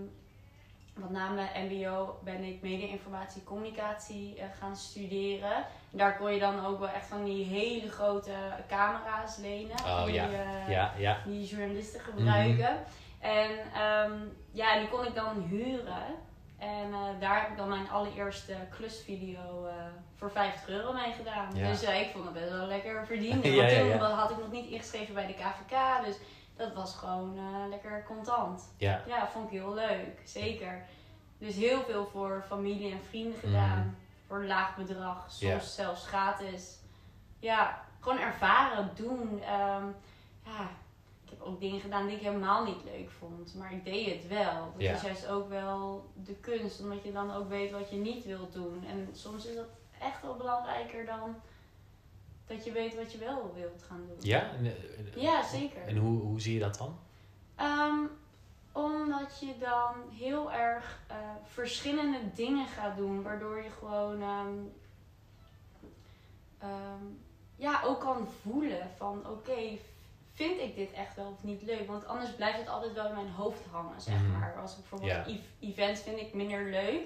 [0.93, 5.55] want na mijn MBO ben ik media-informatie communicatie eh, gaan studeren.
[5.91, 8.33] En daar kon je dan ook wel echt van die hele grote
[8.67, 9.77] camera's lenen.
[9.85, 10.27] Oh, die, ja.
[10.67, 11.17] Ja, ja.
[11.25, 12.73] die journalisten gebruiken.
[12.73, 13.31] Mhm.
[13.31, 14.13] En ehm,
[14.51, 16.05] ja, die kon ik dan huren.
[16.63, 19.73] En eh, daar heb ik dan mijn allereerste klusvideo eh,
[20.15, 21.55] voor 50 euro mee gedaan.
[21.55, 21.69] Ja.
[21.69, 23.51] Dus eh, ik vond het best wel lekker verdienen.
[23.51, 24.15] Ja, Want toen ja.
[24.15, 26.05] had ik nog niet ingeschreven bij de KVK.
[26.05, 26.15] Dus
[26.55, 28.73] dat was gewoon lekker contant.
[28.77, 30.21] Ja, Ja, vond ik heel leuk.
[30.23, 30.85] Zeker.
[31.37, 33.97] Dus heel veel voor familie en vrienden gedaan.
[34.27, 35.25] Voor een laag bedrag.
[35.31, 36.79] Soms zelfs gratis.
[37.39, 39.41] Ja, gewoon ervaren, doen.
[39.41, 39.85] Ehm,
[40.43, 40.69] ja,
[41.37, 43.55] heb ook dingen gedaan die ik helemaal niet leuk vond.
[43.55, 44.71] Maar ik deed het wel.
[44.73, 44.93] Dat Ja.
[44.93, 46.81] is juist ook wel de kunst.
[46.81, 48.83] Omdat je dan ook weet wat je niet wilt doen.
[48.85, 49.67] En soms is dat
[49.99, 51.35] echt wel belangrijker dan
[52.47, 54.17] dat je weet wat je wel wilt gaan doen.
[54.19, 54.51] ja?
[54.63, 55.81] Eh, Ja, zeker.
[55.87, 56.97] En hoe, hoe zie je dat dan?
[57.55, 57.99] Ehm,
[58.71, 64.53] omdat je dan heel erg eh, verschillende dingen gaat doen, waardoor je gewoon ehm,
[66.59, 67.03] ehm,
[67.55, 69.77] ja, ook kan voelen van oké,
[70.33, 71.87] vind ik dit echt wel of niet leuk?
[71.87, 74.31] Want anders blijft het altijd wel in mijn hoofd hangen, zeg Mhm.
[74.39, 74.59] maar.
[74.61, 75.25] Als ik bijvoorbeeld Ja.
[75.25, 77.01] ev- events vind ik minder leuk.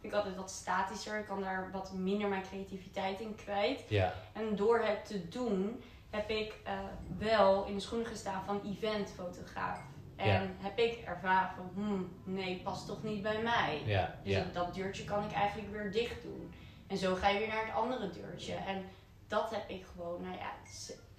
[0.00, 1.18] Vind ik altijd wat statischer.
[1.18, 3.84] Ik kan daar wat minder mijn creativiteit in kwijt.
[4.32, 6.78] En door het te doen heb ik eh,
[7.18, 9.80] wel in de schoenen gestaan van eventfotograaf.
[10.16, 13.82] En heb ik ervaren van, hmm, nee, past toch niet bij mij.
[14.24, 16.52] Dus dat, dat deurtje kan ik eigenlijk weer dicht doen.
[16.86, 18.54] En zo ga je weer naar het andere deurtje.
[18.54, 18.84] En
[19.28, 20.50] dat heb ik gewoon, nou ja,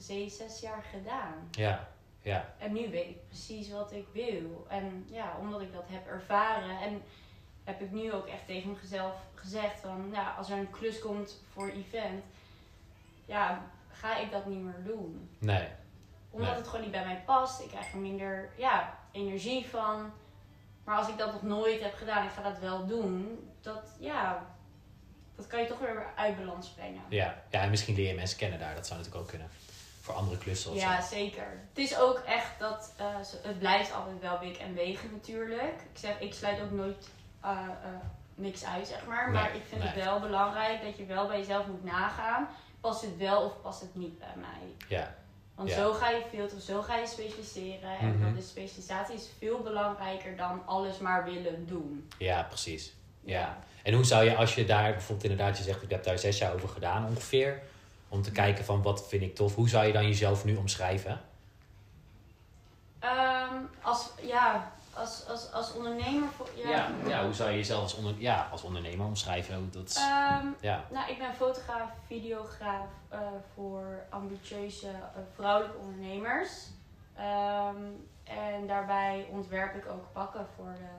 [0.04, 1.48] z- zes, zes jaar gedaan.
[1.52, 1.88] Ja,
[2.22, 4.66] ja, En nu weet ik precies wat ik wil.
[4.70, 6.80] En ja, omdat ik dat heb ervaren.
[6.80, 7.02] En
[7.63, 10.10] heb ik nu ook echt tegen mezelf gezegd van...
[10.10, 12.24] Nou, als er een klus komt voor event...
[13.26, 15.30] Ja, ga ik dat niet meer doen.
[15.39, 15.68] nee.
[16.30, 16.58] Omdat Nee.
[16.58, 17.62] het gewoon niet bij mij past.
[17.62, 20.12] Ik krijg er minder ja, energie van.
[20.84, 23.39] Maar als ik dat nog nooit heb gedaan, ik ga dat wel doen.
[23.62, 24.46] Dat, ja,
[25.36, 27.02] dat kan je toch weer uit balans brengen.
[27.10, 27.44] Ja.
[27.50, 28.76] ja, en misschien leer je mensen kennen daar.
[28.76, 29.50] Dat zou natuurlijk ook kunnen.
[30.04, 31.16] Voor andere klussen of Ja, zo.
[31.16, 31.48] zeker.
[31.70, 35.74] Het is ook echt dat zo- het blijft altijd wel wik en wegen natuurlijk.
[35.94, 37.10] Ik zeg, ik sluit ook nooit
[37.42, 37.68] eh, eh,
[38.36, 39.24] niks uit, zeg maar.
[39.32, 42.48] Nee, maar ik vind het wel belangrijk dat je wel bij jezelf moet nagaan.
[42.82, 44.88] Past het wel of past het niet bij mij?
[44.88, 45.16] Ja,
[45.56, 45.76] Want Ja.
[45.76, 47.98] zo ga je filteren, zo ga je specialiseren.
[48.00, 52.08] En dan is specialisatie is veel belangrijker dan alles maar willen doen.
[52.18, 52.94] ja, precies.
[53.22, 53.58] Ja.
[53.84, 56.38] En hoe zou je, als je daar bijvoorbeeld inderdaad, je zegt ik heb daar zes
[56.38, 57.62] jaar over gedaan ongeveer.
[58.13, 59.56] Om te kijken van wat vind ik tof.
[59.56, 61.21] Hoe zou je dan jezelf nu omschrijven?
[62.99, 66.30] Ehm, als, ja, als, als, als ondernemer...
[66.30, 69.71] voor- Ja, ja, hoe zou je jezelf als, onder, ja, als ondernemer omschrijven?
[69.71, 73.19] Dat, is- Ehm, ja, Nou, ik ben fotograaf, videograaf eh,
[73.54, 76.49] voor ambitieuze eh, vrouwelijke ondernemers.
[77.15, 77.76] Ehm,
[78.23, 80.89] en daarbij ontwerp ik ook pakken voor de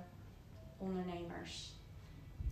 [0.78, 1.72] ondernemers.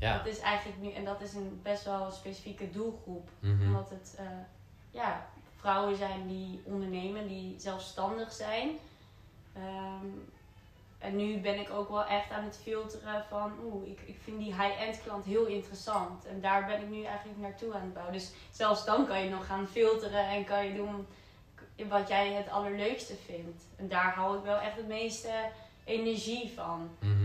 [0.02, 0.16] Ja.
[0.16, 3.28] Dat is eigenlijk nu, en dat is een best wel specifieke doelgroep.
[3.40, 3.66] Mhm.
[3.66, 4.26] Omdat het eh,
[4.90, 8.70] ja, vrouwen zijn die ondernemen, die zelfstandig zijn.
[9.52, 10.06] Ehm,
[10.98, 14.38] en nu ben ik ook wel echt aan het filteren van, oeh, ik, ik vind
[14.38, 16.26] die high-end klant heel interessant.
[16.26, 18.14] En daar ben ik nu eigenlijk naartoe aan het bouwen.
[18.14, 21.06] Dus zelfs dan kan je nog gaan filteren en kan je doen
[21.88, 23.64] wat jij het allerleukste vindt.
[23.76, 25.30] En daar hou ik wel echt het meeste
[25.84, 26.90] energie van.
[26.98, 27.21] Mhm.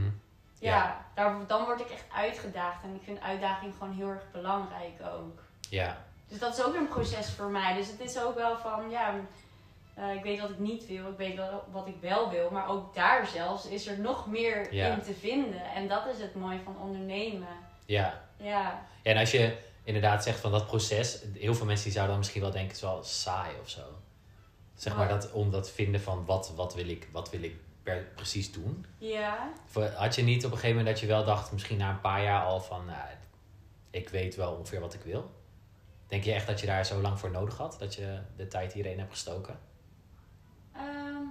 [0.60, 1.06] Ja, Ja.
[1.16, 2.84] Daar, dan word ik echt uitgedaagd.
[2.84, 5.44] En ik vind uitdaging gewoon heel erg belangrijk ook.
[5.70, 7.74] Ja, Dus dat is ook een proces voor mij.
[7.76, 9.14] Dus het is ook wel van, ja,
[9.94, 12.50] eh, ik weet wat ik niet wil, ik weet wel wat ik wel wil.
[12.52, 14.94] Maar ook daar zelfs is er nog meer Ja.
[14.94, 15.62] in te vinden.
[15.76, 17.48] En dat is het mooie van ondernemen.
[17.86, 18.26] ja.
[18.40, 22.18] Ja, en als je inderdaad zegt van dat proces, heel veel mensen die zouden dan
[22.24, 23.82] misschien wel denken, het is wel saai of zo.
[24.76, 25.14] Zeg maar Ja.
[25.14, 27.56] dat, om dat vinden van wat, wat, wil ik, wat wil ik
[27.88, 28.86] per, precies doen.
[28.98, 29.52] Ja.
[29.96, 32.24] Had je niet op een gegeven moment dat je wel dacht, misschien na een paar
[32.24, 33.08] jaar al van, nou,
[33.90, 35.32] ik weet wel ongeveer wat ik wil?
[36.08, 37.76] Denk je echt dat je daar zo lang voor nodig had?
[37.80, 39.60] Dat je de tijd hierin hebt gestoken?
[40.74, 41.24] Ehm,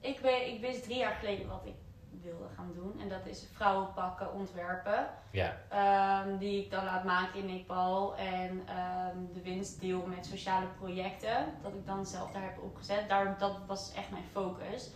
[0.00, 1.74] ik, weet, ik wist drie jaar geleden wat ik
[2.22, 3.00] wilde gaan doen.
[3.00, 5.06] En dat is vrouwen pakken, ontwerpen.
[5.30, 8.16] Ja, Ehm, die ik dan laat maken in Nepal.
[8.16, 11.46] En ehm, de winst deel met sociale projecten.
[11.62, 13.08] Dat ik dan zelf daar heb opgezet.
[13.08, 14.90] Daar, dat was echt mijn focus.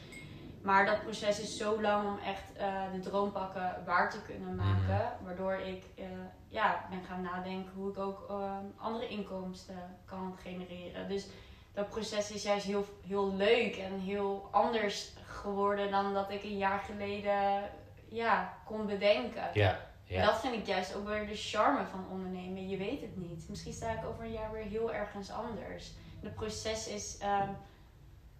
[0.64, 5.12] Maar dat proces is zo lang om echt eh, de droompakken waar te kunnen maken.
[5.24, 6.04] Waardoor ik eh,
[6.48, 11.08] ja, ben gaan nadenken hoe ik ook ehm, andere inkomsten kan genereren.
[11.08, 11.26] Dus
[11.72, 16.58] dat proces is juist heel, heel leuk en heel anders geworden dan dat ik een
[16.58, 17.70] jaar geleden
[18.08, 19.50] ja, kon bedenken.
[19.52, 20.24] ja, ja.
[20.24, 22.68] dat vind ik juist ook weer de charme van ondernemen.
[22.68, 23.48] Je weet het niet.
[23.48, 25.92] Misschien sta ik over een jaar weer heel ergens anders.
[26.22, 27.48] Het proces is ehm,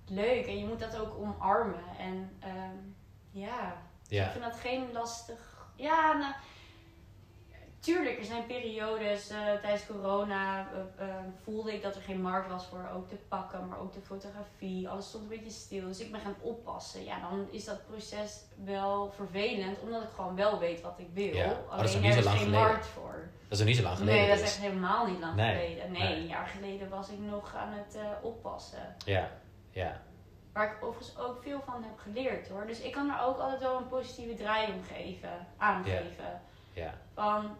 [0.06, 1.84] leuk en je moet dat ook omarmen.
[1.98, 2.76] En ehm,
[3.30, 3.72] ja,
[4.06, 4.30] ik ja.
[4.30, 5.68] vind dat geen lastig.
[5.76, 6.32] Ja, nou.
[7.80, 12.50] Tuurlijk, er zijn periodes eh, tijdens corona eh, eh, voelde ik dat er geen markt
[12.50, 14.88] was voor ook de pakken, maar ook de fotografie.
[14.88, 15.86] Alles stond een beetje stil.
[15.86, 17.04] Dus ik ben gaan oppassen.
[17.04, 21.34] Ja, dan is dat proces wel vervelend, omdat ik gewoon wel weet wat ik wil.
[21.34, 22.66] Ja, is Alleen er zo is lang geen geleden.
[22.66, 23.28] markt voor.
[23.42, 24.20] Dat is nog niet zo lang geleden.
[24.20, 24.52] Nee, dat is dus.
[24.52, 25.92] echt helemaal niet lang Nee, geleden.
[25.92, 26.16] Nee, nee.
[26.16, 28.96] een jaar geleden was ik nog aan het eh, oppassen.
[29.04, 29.30] Ja,
[29.74, 30.02] ja,
[30.52, 32.66] Waar ik overigens ook veel van heb geleerd hoor.
[32.66, 36.40] Dus ik kan er ook altijd wel een positieve draai om geven, aangeven.
[36.72, 36.94] ja.
[37.14, 37.56] Van,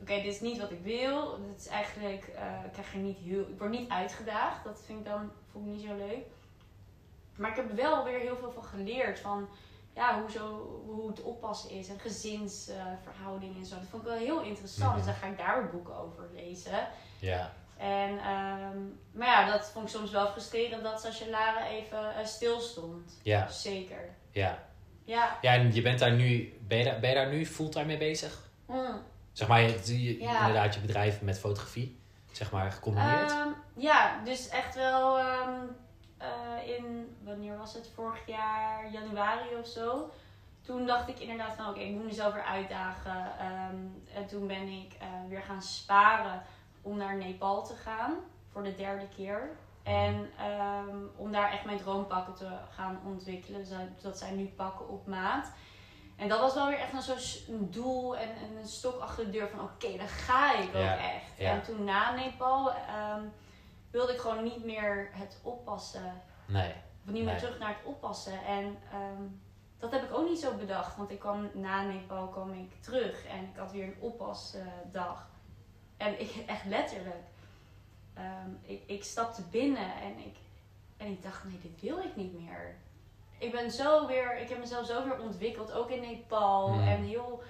[0.00, 1.38] oké, dit is niet wat ik wil.
[1.48, 4.64] Dit is eigenlijk, eh, ik krijg er niet heel, ik word niet uitgedaagd.
[4.64, 6.26] Dat vind ik dan, vond ik niet zo leuk.
[7.36, 9.18] Maar ik heb wel weer heel veel van geleerd.
[9.20, 9.48] Van,
[9.94, 11.88] ja, hoe, zo, hoe het oppassen is.
[11.88, 13.74] En gezinsverhoudingen en zo.
[13.74, 14.88] Dat vond ik wel heel interessant.
[14.88, 14.96] Mhm.
[14.96, 16.88] Dus daar ga ik daar boeken over lezen.
[17.18, 17.52] ja.
[17.78, 18.78] En, ehm,
[19.12, 23.20] maar ja, dat vond ik soms wel frustrerend dat Lara even eh, stil stond.
[23.22, 24.14] Ja, Zeker.
[24.30, 24.66] ja.
[25.04, 25.38] Ja.
[25.40, 27.96] Ja, en je bent daar nu, ben je daar, ben je daar nu fulltime mee
[27.96, 28.50] bezig?
[28.66, 29.02] Mm.
[29.32, 30.38] Zeg maar, je, je- Ja.
[30.38, 32.00] inderdaad je bedrijf met fotografie,
[32.32, 33.30] zeg maar, gecombineerd?
[33.30, 35.60] Ehm, ja, dus echt wel ehm,
[36.18, 37.90] eh, in, wanneer was het?
[37.94, 40.10] Vorig jaar, januari of zo.
[40.62, 43.38] Toen dacht ik inderdaad van oké, ik moet mezelf weer uitdagen.
[44.14, 46.42] En toen ben ik eh, weer gaan sparen
[46.88, 48.14] om naar Nepal te gaan.
[48.52, 49.50] Voor de derde keer.
[49.82, 53.60] En ehm, om daar echt mijn droompakken te gaan ontwikkelen.
[53.60, 53.72] Dus
[54.02, 55.52] dat- zijn nu pakken op maat.
[56.16, 59.30] En dat was wel weer echt een, zo'n doel en, en een stok achter de
[59.30, 61.38] deur van oké, daar ga ik Ja, ook echt.
[61.38, 61.50] ja.
[61.50, 63.22] En toen na Nepal ehm,
[63.90, 66.22] wilde ik gewoon niet meer het oppassen.
[66.46, 66.72] Nee.
[67.04, 67.36] Of niet meer Nee.
[67.42, 68.44] terug naar het oppassen.
[68.44, 69.22] En ehm,
[69.78, 70.96] dat heb ik ook niet zo bedacht.
[70.96, 75.28] Want ik kwam na Nepal kwam ik terug en ik had weer een oppasdag.
[75.98, 77.24] En ik echt letterlijk.
[78.14, 80.36] ehm, ik, ik stapte binnen en ik,
[80.96, 82.74] en ik dacht, nee, dit wil ik niet meer.
[83.38, 86.72] Ik ben zo weer, ik heb mezelf zo weer ontwikkeld, ook in Nepal.
[86.80, 87.42] En heel,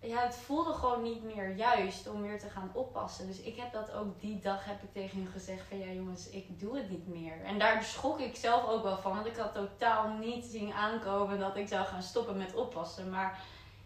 [0.00, 3.26] ja, het voelde gewoon niet meer juist om weer te gaan oppassen.
[3.26, 6.28] Dus ik heb dat ook die dag heb ik tegen hun gezegd van ja jongens,
[6.28, 7.44] ik doe het niet meer.
[7.44, 11.38] En daar schrok ik zelf ook wel van, want ik had totaal niet zien aankomen
[11.38, 13.10] dat ik zou gaan stoppen met oppassen.
[13.10, 13.40] Maar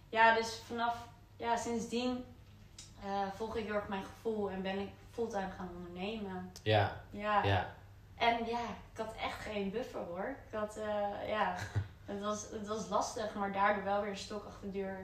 [0.09, 0.96] ja, dus vanaf,
[1.37, 2.24] ja, sindsdien
[3.07, 6.51] eh, volg ik heel erg mijn gevoel en ben ik fulltime gaan ondernemen.
[6.62, 7.45] Ja, Ja.
[7.45, 7.75] ja.
[8.16, 8.61] En ja,
[8.92, 10.37] ik had echt geen buffer hoor.
[10.51, 11.55] Ik had, eh, ja,
[12.05, 14.99] het was, het was lastig, maar daardoor wel weer een stok achter de deur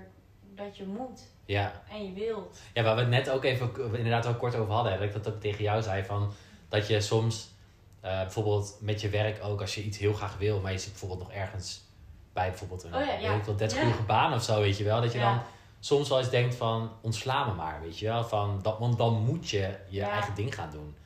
[0.55, 2.59] dat je moet Ja, en je wilt.
[2.75, 4.93] Ja, waar we het net ook even inderdaad wel kort over hadden.
[4.93, 6.05] Dat ik dat ook tegen jou zei.
[6.05, 6.33] Van,
[6.69, 7.51] dat je soms
[8.01, 10.91] eh, bijvoorbeeld met je werk ook, als je iets heel graag wil, maar je zit
[10.91, 11.83] bijvoorbeeld nog ergens
[12.33, 13.29] bij bijvoorbeeld een Oh ja, ja.
[13.31, 13.85] weet ik wel, 30 Ja.
[13.85, 15.01] uurige baan of zo, weet je wel.
[15.01, 15.43] Dat je dan
[15.85, 18.25] soms wel eens denkt van ontsla me maar, weet je wel.
[18.25, 20.11] Van, dat, want dan moet je je Ja.
[20.11, 20.97] eigen ding gaan doen.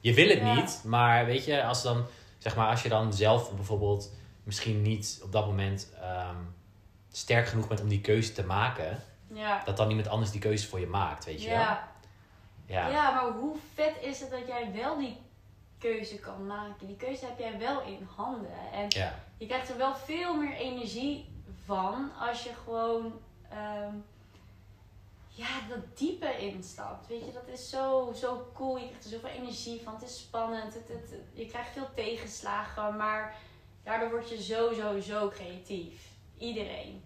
[0.00, 0.54] Je wil het Ja.
[0.54, 2.04] niet, maar weet je, als dan,
[2.38, 6.36] zeg maar, als je dan zelf bijvoorbeeld misschien niet op dat moment ehm,
[7.12, 9.62] sterk genoeg bent om die keuze te maken, Ja.
[9.64, 11.58] dat dan iemand anders die keuze voor je maakt, weet je wel.
[11.58, 11.92] Ja.
[12.66, 12.88] Ja.
[12.88, 15.16] ja, maar hoe vet is het dat jij wel die
[15.78, 16.86] keuze kan maken?
[16.86, 18.70] Die keuze heb jij wel in handen.
[18.72, 18.88] En
[19.38, 21.28] je krijgt er wel veel meer energie
[21.64, 23.12] van als je gewoon
[23.50, 23.94] ehm,
[25.36, 27.06] ja, dat diepe instapt.
[27.06, 28.76] Weet je, dat is zo, zo cool.
[28.76, 29.94] Je krijgt er zoveel energie van.
[29.94, 30.74] Het is spannend.
[30.74, 32.96] Het, het, je krijgt veel tegenslagen.
[32.96, 33.34] Maar
[33.82, 36.02] daardoor word je zo, zo, zo creatief.
[36.38, 37.04] Iedereen.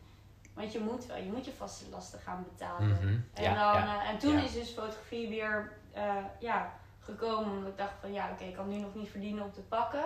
[0.55, 1.17] Want je moet wel.
[1.17, 2.89] Je moet je vaste lasten gaan betalen.
[2.89, 3.19] Mhm.
[3.35, 4.03] En, Ja, dan, ja.
[4.03, 4.43] eh, en toen Ja.
[4.45, 7.51] is dus fotografie weer eh, ja, gekomen.
[7.57, 10.05] Omdat ik dacht van ja, oké, ik kan nu nog niet verdienen op de pakken.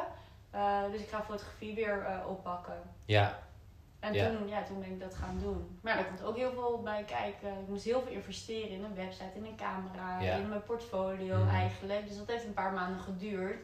[0.51, 2.83] Eh, dus ik ga fotografie weer oppakken.
[3.05, 3.39] Ja,
[4.03, 4.27] En Ja.
[4.31, 5.79] toen, ja, toen ben ik dat gaan doen.
[5.83, 7.49] Maar daar komt ook heel veel bij kijken.
[7.61, 10.35] Ik moest heel veel investeren in een website, in een camera, Ja.
[10.35, 11.49] in mijn portfolio Mhm.
[11.55, 12.09] eigenlijk.
[12.09, 13.57] Dus dat heeft een paar maanden geduurd.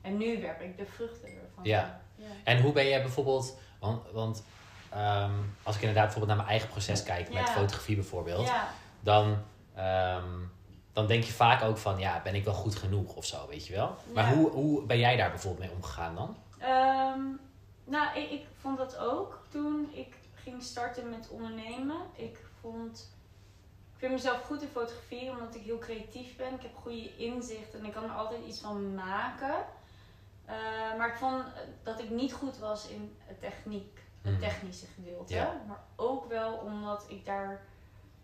[0.00, 1.64] En nu werp ik de vruchten ervan.
[1.64, 2.00] Ja.
[2.16, 2.24] ja.
[2.44, 4.44] En hoe ben jij bijvoorbeeld, Want, want
[4.90, 5.30] ehm,
[5.62, 8.52] als ik inderdaad bijvoorbeeld naar mijn eigen proces kijk, met fotografie bijvoorbeeld,
[9.00, 9.36] dan,
[9.74, 10.28] ehm,
[10.92, 13.66] dan denk je vaak ook van, ja, ben ik wel goed genoeg of zo, weet
[13.66, 13.94] je wel?
[14.14, 16.36] Maar hoe, hoe ben jij daar bijvoorbeeld mee omgegaan dan?
[16.58, 17.20] Ehm,
[17.84, 21.96] nou, ik, ik vond dat ook toen ik ging starten met ondernemen.
[22.14, 23.10] Ik vond.
[23.92, 26.54] Ik vind mezelf goed in fotografie omdat ik heel creatief ben.
[26.54, 29.54] Ik heb goede inzicht en ik kan er altijd iets van maken.
[30.44, 30.54] Eh,
[30.98, 31.44] maar ik vond
[31.82, 34.40] dat ik niet goed was in het techniek, het Mhm.
[34.42, 35.34] technische gedeelte.
[35.34, 35.62] Ja.
[35.66, 37.58] Maar ook wel omdat ik daar een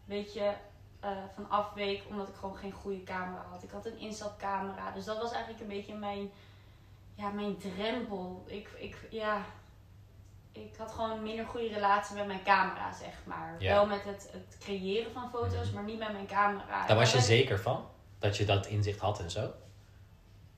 [0.07, 0.55] beetje
[1.01, 3.63] eh, van afweek, omdat ik gewoon geen goede camera had.
[3.63, 6.31] Ik had een instapcamera, dus dat was eigenlijk een beetje mijn,
[7.15, 8.45] ja, mijn drempel.
[8.47, 9.45] Ik, ik, ja,
[10.65, 13.55] ik had gewoon een minder goede relatie met mijn camera, zeg maar.
[13.59, 13.75] Ja.
[13.75, 15.75] Wel met het, het creëren van foto's, Mhm.
[15.75, 16.87] maar niet met mijn camera.
[16.87, 17.87] Daar was je zeker van?
[18.19, 19.51] Dat je dat inzicht had en zo?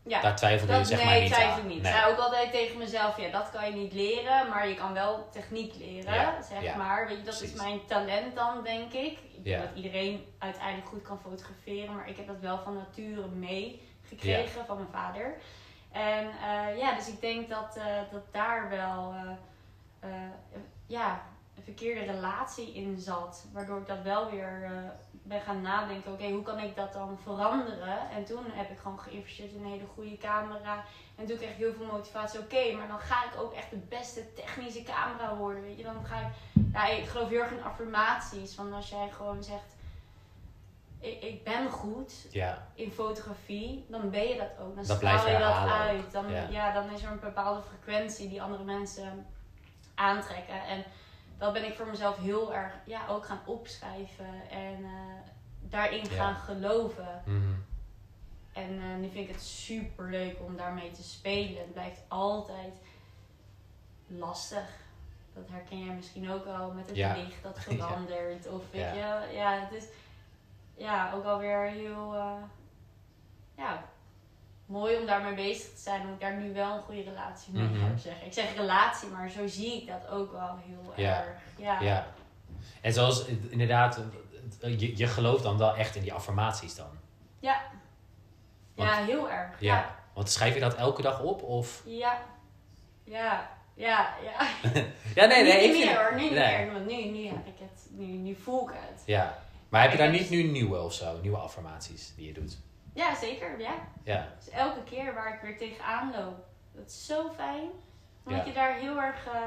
[0.02, 1.66] Ja, Daar twijfelde je zeg nee, maar ik niet twijfel aan.
[1.66, 1.76] niet.
[1.76, 1.92] Ik Nee.
[1.92, 5.28] zei ook altijd tegen mezelf, ja, dat kan je niet leren, maar je kan wel
[5.30, 7.06] techniek leren, Ja, zeg ja, maar.
[7.08, 7.54] Weet je, dat precies.
[7.54, 9.18] is mijn talent dan, denk ik.
[9.18, 9.66] Ik denk Ja.
[9.66, 14.76] dat iedereen uiteindelijk goed kan fotograferen, maar ik heb dat wel van nature meegekregen van
[14.76, 15.34] mijn vader.
[15.92, 19.30] En eh, ja, dus ik denk dat, eh, dat daar wel eh,
[20.00, 20.10] eh,
[20.86, 21.22] ja,
[21.56, 23.46] een verkeerde relatie in zat.
[23.52, 24.70] Waardoor ik dat wel weer eh,
[25.22, 26.12] ben gaan nadenken.
[26.12, 28.10] Oké, hoe kan ik dat dan veranderen?
[28.10, 30.84] En toen heb ik gewoon geïnvesteerd in een hele goede camera.
[31.16, 32.40] En toen kreeg ik heel veel motivatie.
[32.40, 35.62] Oké, maar dan ga ik ook echt de beste technische camera worden.
[35.62, 36.26] Weet je, dan ga ik.
[36.72, 38.54] Ja, ik geloof heel erg in affirmaties.
[38.54, 39.78] Van als jij gewoon zegt.
[41.00, 44.86] Ik, ik ben goed Ja, in fotografie, dan ben je dat ook.
[44.86, 46.12] Dan blijf straal je je dat uit.
[46.12, 46.46] Dan, Ja.
[46.50, 46.72] ja.
[46.72, 49.26] dan is er een bepaalde frequentie die andere mensen
[50.00, 50.66] aantrekken.
[50.66, 50.84] En
[51.38, 56.10] dat ben ik voor mezelf heel erg ja, ook gaan opschrijven en eh, daarin Ja.
[56.10, 57.22] gaan geloven.
[57.26, 57.52] mhm.
[58.52, 61.58] En eh, nu vind ik het super leuk om daarmee te spelen.
[61.60, 62.74] Het blijft altijd
[64.06, 64.68] lastig.
[65.34, 67.16] Dat herken jij misschien ook al met het Ja.
[67.16, 68.46] licht dat verandert.
[68.48, 69.22] Of weet Ja.
[69.24, 69.84] je, ja, het is
[70.76, 72.42] ja, ook alweer heel eh,
[73.54, 73.84] ja,
[74.70, 76.00] mooi om daarmee bezig te zijn.
[76.00, 77.84] Omdat ik daar nu wel een goede relatie mee Mhm.
[77.84, 77.98] heb.
[77.98, 78.22] Zeg.
[78.24, 81.16] Ik zeg relatie, maar zo zie ik dat ook wel heel Ja.
[81.24, 81.38] erg.
[81.56, 81.80] Ja.
[81.80, 82.06] ja.
[82.80, 84.00] En zoals inderdaad,
[84.60, 86.90] je, je gelooft dan wel echt in die affirmaties dan?
[87.38, 87.60] Ja.
[88.74, 89.60] Want- ja, heel erg.
[89.60, 89.74] Ja.
[89.76, 89.94] ja.
[90.14, 91.82] Want schrijf je dat elke dag op of?
[91.86, 92.18] Ja,
[93.04, 94.46] ja, ja, ja.
[95.14, 95.66] Ja, nee, nee.
[95.68, 96.64] niet ik meer hoor, niet nee.
[96.64, 96.72] meer.
[96.72, 99.02] Want nu, nu heb ik het, nu, nu voel ik het.
[99.06, 99.38] Ja.
[99.68, 101.20] Maar heb je daar heb niet nu nieuwe of zo?
[101.20, 102.58] Nieuwe affirmaties die je doet?
[102.92, 103.74] Ja, zeker, ja.
[104.04, 104.28] Ja.
[104.38, 106.44] Dus elke keer waar ik weer tegenaan loop.
[106.72, 107.70] Dat is zo fijn.
[108.24, 108.46] Omdat Ja.
[108.46, 109.46] je daar heel erg eh,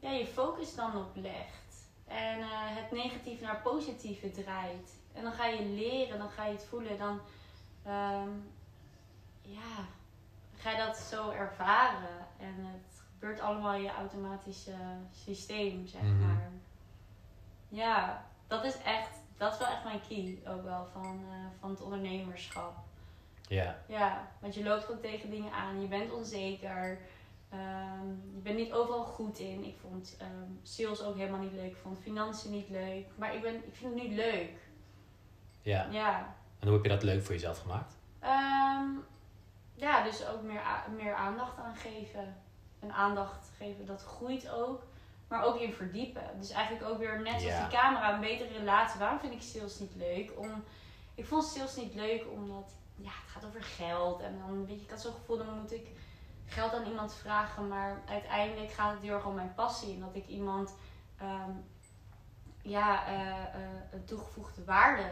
[0.00, 1.88] ja, je focus dan op legt.
[2.06, 4.92] En eh, het negatief naar positieve draait.
[5.12, 6.98] En dan ga je leren, dan ga je het voelen.
[6.98, 7.20] Dan
[7.84, 8.28] ehm,
[9.40, 9.84] ja,
[10.56, 12.26] ga je dat zo ervaren.
[12.38, 14.74] En het gebeurt allemaal in je automatische
[15.12, 16.26] systeem, zeg Mhm.
[16.26, 16.50] maar.
[17.68, 21.70] Ja, dat is echt, dat is wel echt mijn key ook wel van, eh, van
[21.70, 22.74] het ondernemerschap.
[23.48, 23.78] Ja.
[23.86, 25.80] Ja, want je loopt gewoon tegen dingen aan.
[25.80, 26.98] Je bent onzeker.
[27.50, 29.64] Ehm, je bent niet overal goed in.
[29.64, 31.70] Ik vond ehm, sales ook helemaal niet leuk.
[31.70, 33.06] Ik vond financiën niet leuk.
[33.14, 34.50] Maar ik, ben, ik vind het nu leuk.
[35.62, 35.88] Ja.
[35.90, 36.34] Ja.
[36.58, 37.96] En hoe heb je dat leuk voor jezelf gemaakt?
[38.18, 38.88] Ehm,
[39.74, 40.62] ja, dus ook meer,
[40.96, 42.36] meer aandacht aan geven.
[42.80, 44.82] En aandacht geven, dat groeit ook.
[45.34, 46.22] Maar ook in verdiepen.
[46.38, 47.68] Dus eigenlijk ook weer net zoals Ja.
[47.68, 49.00] die camera, een betere relatie.
[49.00, 50.32] Waarom vind ik sales niet leuk?
[50.36, 50.64] Om,
[51.14, 54.20] ik vond sales niet leuk omdat ja, het gaat over geld.
[54.20, 55.86] En dan weet je, ik had zo'n gevoel, dan moet ik
[56.46, 57.68] geld aan iemand vragen.
[57.68, 59.94] Maar uiteindelijk gaat het heel erg om mijn passie.
[59.94, 60.74] En dat ik iemand
[61.18, 61.50] ehm,
[62.62, 65.10] ja, eh, eh, een toegevoegde waarde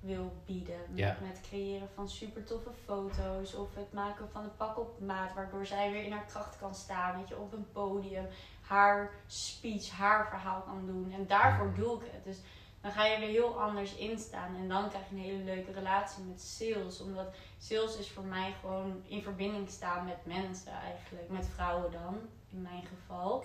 [0.00, 0.80] wil bieden.
[1.20, 3.54] Met het creëren van super toffe foto's.
[3.54, 5.34] Of het maken van een pak op maat.
[5.34, 7.16] Waardoor zij weer in haar kracht kan staan.
[7.18, 8.26] Weet je, op een podium.
[8.70, 11.12] Haar speech, haar verhaal kan doen.
[11.12, 11.80] En daarvoor Mhm.
[11.80, 12.24] doe ik het.
[12.24, 12.36] Dus
[12.80, 14.56] dan ga je weer heel anders instaan.
[14.56, 17.00] En dan krijg je een hele leuke relatie met sales.
[17.00, 21.28] Omdat sales is voor mij gewoon in verbinding staan met mensen eigenlijk.
[21.28, 22.18] Met vrouwen dan,
[22.50, 23.38] in mijn geval.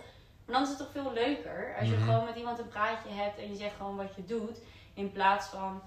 [0.45, 2.03] Maar dan is het toch veel leuker als je Mhm.
[2.05, 4.57] gewoon met iemand een praatje hebt en je zegt gewoon wat je doet.
[4.93, 5.81] In plaats van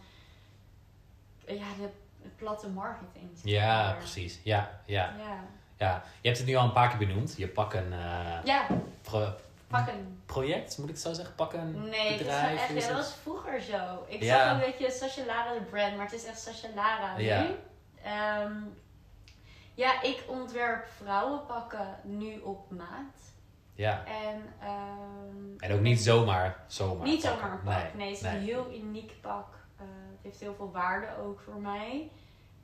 [1.47, 1.91] ja, de,
[2.23, 3.31] de platte marketing.
[3.43, 4.41] Ja, precies.
[4.45, 5.45] Ja, ja, Ja.
[5.79, 6.03] Ja.
[6.21, 7.35] Je hebt het nu al een paar keer benoemd.
[7.37, 8.67] Je pak een eh, ja,
[9.03, 9.35] pro-
[9.67, 10.23] pak een.
[10.27, 11.35] project, moet ik zo zeggen?
[11.35, 12.43] Pak een Nee, bedrijf.
[12.51, 14.05] wel echt, ja, dat was vroeger zo.
[14.07, 14.39] Ik Ja.
[14.39, 17.23] zag een beetje Sasha Lara de brand, maar het is echt Sasha Lara nu.
[17.23, 17.47] Ja.
[18.03, 18.53] Ehm,
[19.75, 23.17] ja, ik ontwerp vrouwenpakken nu op maat.
[23.75, 24.05] Ja.
[24.05, 27.41] En, ehm, En ook niet zomaar, zomaar Niet pakken.
[27.41, 27.95] zomaar een pak.
[27.95, 28.35] Nee, het is nee.
[28.37, 29.47] een heel uniek pak.
[29.77, 32.11] Eh, het heeft heel veel waarde ook voor mij.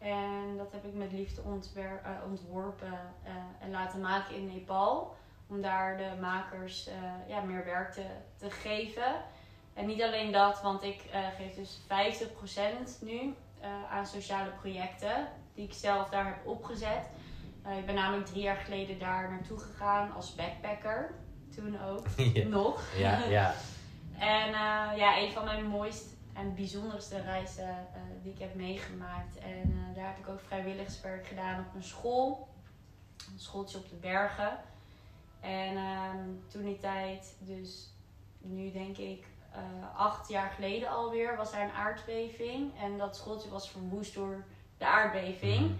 [0.04, 5.16] En dat heb ik met liefde ontwer- eh, ontworpen eh, en laten maken in Nepal.
[5.48, 6.94] Om daar de makers eh,
[7.28, 9.14] ja, meer werk te, te geven.
[9.74, 11.02] En niet alleen dat, want ik
[11.36, 11.80] geef dus
[13.00, 13.34] 50% nu
[13.90, 15.28] aan sociale projecten.
[15.54, 17.08] Die ik zelf daar heb opgezet.
[17.78, 21.14] Ik ben namelijk drie jaar geleden daar naartoe gegaan als backpacker.
[21.54, 22.06] Toen ook.
[22.34, 22.46] ja.
[22.46, 22.96] Nog.
[22.96, 23.54] Ja, ja.
[24.18, 24.50] En
[24.96, 29.38] ja, een van mijn mooiste en bijzonderste reizen eh, die ik heb meegemaakt.
[29.38, 32.48] En eh, daar heb ik ook vrijwilligerswerk gedaan op een school.
[33.32, 34.58] Een schooltje op de bergen.
[35.40, 37.90] En ehm, toen die tijd, dus
[38.38, 39.60] nu denk ik eh,
[39.96, 42.78] acht jaar geleden alweer, was er een aardbeving.
[42.80, 44.44] En dat schooltje was verwoest door
[44.78, 45.60] de aardbeving.
[45.60, 45.74] Mhm.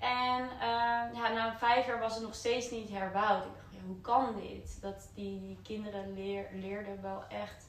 [0.00, 3.44] En eh, ja, na vijf jaar was het nog steeds niet herbouwd.
[3.44, 4.78] Ik dacht, ja, hoe kan dit?
[4.80, 7.68] Dat die, die kinderen leer, leerden wel echt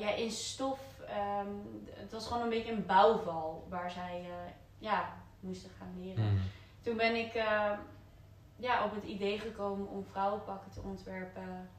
[0.00, 0.80] ja, in stof.
[1.10, 1.48] Ehm,
[1.90, 6.32] het was gewoon een beetje een bouwval waar zij eh, ja, moesten gaan leren.
[6.32, 6.42] Mhm.
[6.80, 7.72] Toen ben ik eh,
[8.56, 11.70] ja, op het idee gekomen om vrouwenpakken te ontwerpen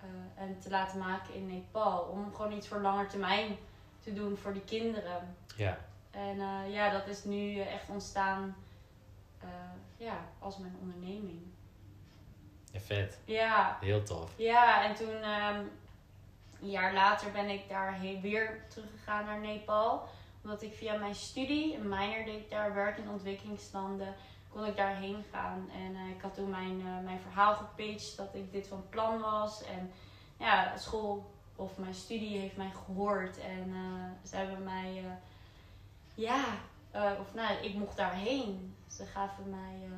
[0.00, 2.02] eh, en te laten maken in Nepal.
[2.02, 3.56] Om gewoon iets voor langer termijn
[3.98, 5.36] te doen voor die kinderen.
[5.56, 5.78] Ja.
[6.10, 6.36] En
[6.70, 8.56] ja, dat is nu echt ontstaan
[9.96, 11.42] ja, als mijn onderneming.
[12.72, 13.20] ja, vet.
[13.24, 14.32] Ja, Heel tof.
[14.36, 15.64] ja en toen ehm,
[16.62, 20.08] een jaar later ben ik daarheen weer teruggegaan naar Nepal.
[20.42, 24.14] Omdat ik via mijn studie, een minor deed ik daar, werk in ontwikkelingslanden,
[24.48, 25.70] kon ik daarheen gaan.
[25.74, 29.20] En eh, ik had toen mijn, eh, mijn verhaal gepitcht dat ik dit van plan
[29.20, 29.64] was.
[29.64, 29.92] En
[30.38, 33.38] ja, school of mijn studie heeft mij gehoord.
[33.38, 35.04] En eh, ze hebben mij,
[36.14, 36.44] ja,
[37.20, 38.74] of nou, ik mocht daarheen.
[38.88, 39.88] Ze gaven mij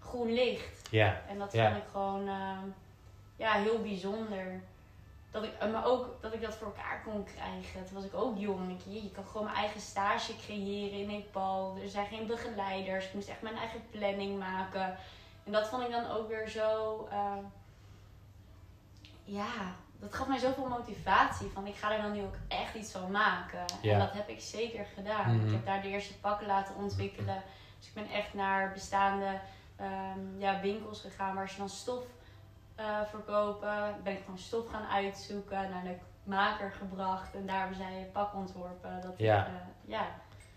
[0.00, 0.88] groen licht.
[0.90, 1.20] Ja.
[1.28, 1.70] En dat Ja.
[1.70, 2.24] vond ik gewoon
[3.36, 4.62] ja, heel bijzonder.
[5.36, 7.84] Dat ik, eh, maar ook dat ik dat voor elkaar kon krijgen.
[7.84, 8.70] Toen was ik ook jong.
[8.70, 11.76] Ik, je, je kan gewoon mijn eigen stage creëren in Nepal.
[11.82, 13.06] Er zijn geen begeleiders.
[13.06, 14.96] Ik moest echt mijn eigen planning maken.
[15.44, 17.06] En dat vond ik dan ook weer zo.
[17.10, 17.36] eh,
[19.24, 21.50] ja, dat gaf mij zoveel motivatie.
[21.54, 23.64] Van ik ga er dan nu ook echt iets van maken.
[23.82, 23.92] Ja.
[23.92, 25.36] En dat heb ik zeker gedaan.
[25.36, 25.46] Mhm.
[25.46, 27.42] Ik heb daar de eerste pakken laten ontwikkelen.
[27.78, 29.40] Dus ik ben echt naar bestaande
[29.76, 32.04] ehm, ja, winkels gegaan waar ze dan stof
[32.76, 33.94] eh, verkopen.
[34.02, 38.12] Ben ik gewoon stof gaan uitzoeken, naar de maker gebracht en daar hebben zij een
[38.12, 39.00] pak ontworpen.
[39.02, 39.40] Dat Ja.
[39.40, 39.52] Ik, eh,
[39.84, 40.06] ja.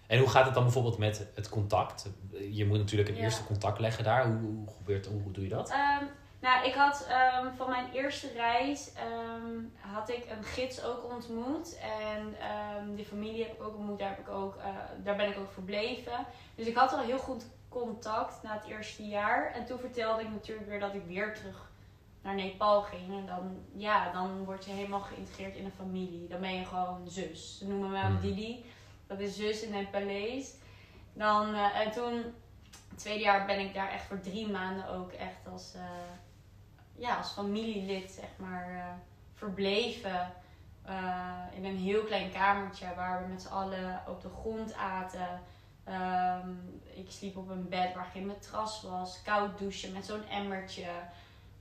[0.07, 2.09] En hoe gaat het dan bijvoorbeeld met het contact?
[2.51, 3.21] Je moet natuurlijk een Ja.
[3.21, 4.25] eerste contact leggen daar.
[4.25, 5.69] Hoe, hoe, gebeurt, hoe, hoe doe je dat?
[5.69, 6.03] Ehm,
[6.39, 11.79] nou, ik had ehm, van mijn eerste reis ehm, had ik een gids ook ontmoet.
[11.79, 13.99] En ehm, die familie heb ik ook ontmoet.
[13.99, 14.65] Daar, heb ik ook, eh,
[15.03, 16.25] daar ben ik ook verbleven.
[16.55, 19.51] Dus ik had al heel goed contact na het eerste jaar.
[19.53, 21.68] En toen vertelde ik natuurlijk weer dat ik weer terug
[22.21, 23.17] naar Nepal ging.
[23.17, 26.27] En dan, ja, dan word je helemaal geïntegreerd in een familie.
[26.27, 27.57] Dan ben je gewoon zus.
[27.57, 28.19] Ze noemen me Hmm.
[28.19, 28.65] Didi.
[29.07, 30.55] Dat is zus in Nepalees.
[31.13, 32.13] Dan, eh, en toen,
[32.89, 35.81] het tweede jaar ben ik daar echt voor drie maanden ook echt als, eh,
[36.95, 38.93] ja, als familielid, zeg maar, eh,
[39.33, 40.31] verbleven.
[41.55, 45.41] In een heel klein kamertje waar we met z'n allen op de grond aten.
[45.83, 46.49] Ehm,
[46.93, 49.21] ik sliep op een bed waar geen matras was.
[49.21, 50.87] Koud douchen met zo'n emmertje.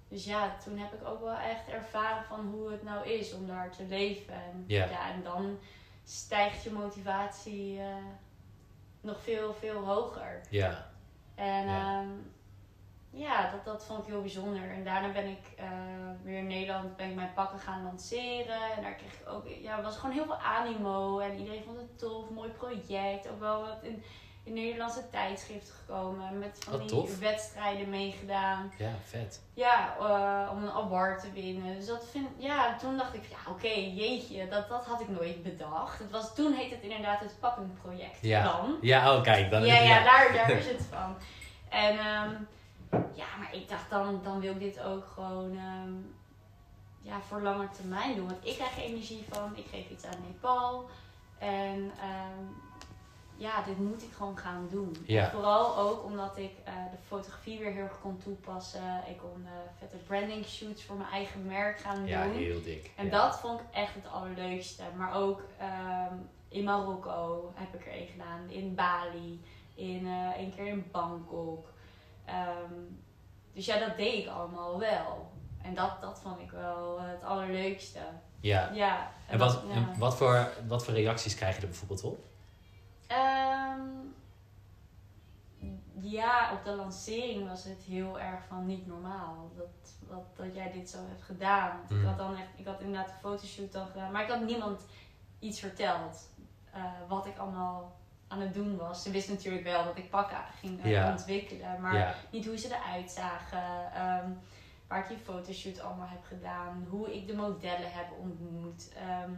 [0.09, 3.47] Dus ja, toen heb ik ook wel echt ervaren van hoe het nou is om
[3.47, 4.35] daar te leven.
[4.35, 5.11] En, Ja.
[5.13, 5.59] en dan
[6.05, 7.87] stijgt je motivatie eh,
[9.01, 10.41] nog veel, veel hoger.
[10.51, 10.87] Ja.
[11.35, 11.73] En Ja.
[12.01, 12.05] ja,
[13.11, 14.71] ja dat, dat vond ik heel bijzonder.
[14.71, 15.69] En daarna ben ik eh,
[16.23, 18.73] weer in Nederland ben ik mijn pakken gaan lanceren.
[18.77, 21.19] En daar kreeg ik ook, ja, was gewoon heel veel animo.
[21.19, 23.29] En iedereen vond het tof, mooi project.
[23.29, 24.03] Ook wel wat in,
[24.49, 26.39] in Nederlandse tijdschriften gekomen.
[26.39, 27.19] Met van Wat die tof.
[27.19, 28.73] wedstrijden meegedaan.
[28.79, 29.41] Ja, vet.
[29.55, 31.75] Ja, eh, om een award te winnen.
[31.77, 35.43] Dus dat vind ja, toen dacht ik, ja oké, jeetje, dat, dat had ik nooit
[35.43, 35.99] bedacht.
[35.99, 38.43] Het was, toen heette het inderdaad het Pakkenproject Ja.
[38.43, 38.77] dan.
[38.81, 39.51] Ja, oh kijk.
[39.51, 41.17] Dan ja, ja, daar, daar is het van.
[41.69, 42.31] En ehm,
[43.15, 45.93] ja, maar ik dacht dan, dan wil ik dit ook gewoon ehm,
[47.01, 48.27] ja, voor lange termijn doen.
[48.27, 50.89] Want ik krijg er energie van, ik geef iets aan Nepal.
[51.39, 52.45] En ehm,
[53.39, 54.97] ja, dit moet ik gewoon gaan doen.
[55.07, 55.25] Ja.
[55.25, 59.03] En vooral ook omdat ik eh, de fotografie weer heel erg kon toepassen.
[59.09, 62.33] Ik kon eh, vette branding shoots voor mijn eigen merk gaan Ja, doen.
[62.33, 62.91] heel dik.
[62.97, 63.11] En Ja.
[63.11, 64.83] dat vond ik echt het allerleukste.
[64.97, 66.15] Maar ook ehm,
[66.49, 68.49] in Marokko heb ik er een gedaan.
[68.49, 69.41] In Bali.
[69.75, 71.73] In, eh een keer in Bangkok.
[72.25, 72.73] Ehm,
[73.53, 75.31] dus ja, dat deed ik allemaal wel.
[75.63, 77.99] En dat, dat vond ik wel het allerleukste.
[78.41, 78.71] Ja.
[78.75, 79.11] Ja.
[79.29, 79.75] En wat, ja.
[79.75, 82.25] en wat, voor, wat voor reacties krijg je er bijvoorbeeld op?
[83.09, 83.81] Ehm,
[86.01, 89.51] ja, op de lancering was het heel erg van niet normaal.
[89.57, 91.81] Dat, dat, dat jij dit zo hebt gedaan.
[91.89, 92.01] Mm.
[92.01, 94.13] Ik had dan echt, ik had inderdaad een fotoshoot dan gedaan.
[94.13, 94.83] Maar ik had niemand
[95.39, 96.29] iets verteld.
[96.73, 97.97] eh, wat ik allemaal
[98.29, 99.03] aan het doen was.
[99.03, 101.11] Ze wist natuurlijk wel dat ik pakken ging eh, Ja.
[101.11, 101.81] ontwikkelen.
[101.81, 102.15] Maar ja.
[102.31, 103.93] niet hoe ze eruit zagen.
[103.93, 104.31] ehm,
[104.89, 106.87] waar ik die fotoshoot allemaal heb gedaan.
[106.91, 108.93] Hoe ik de modellen heb ontmoet.
[108.95, 109.31] Ehm,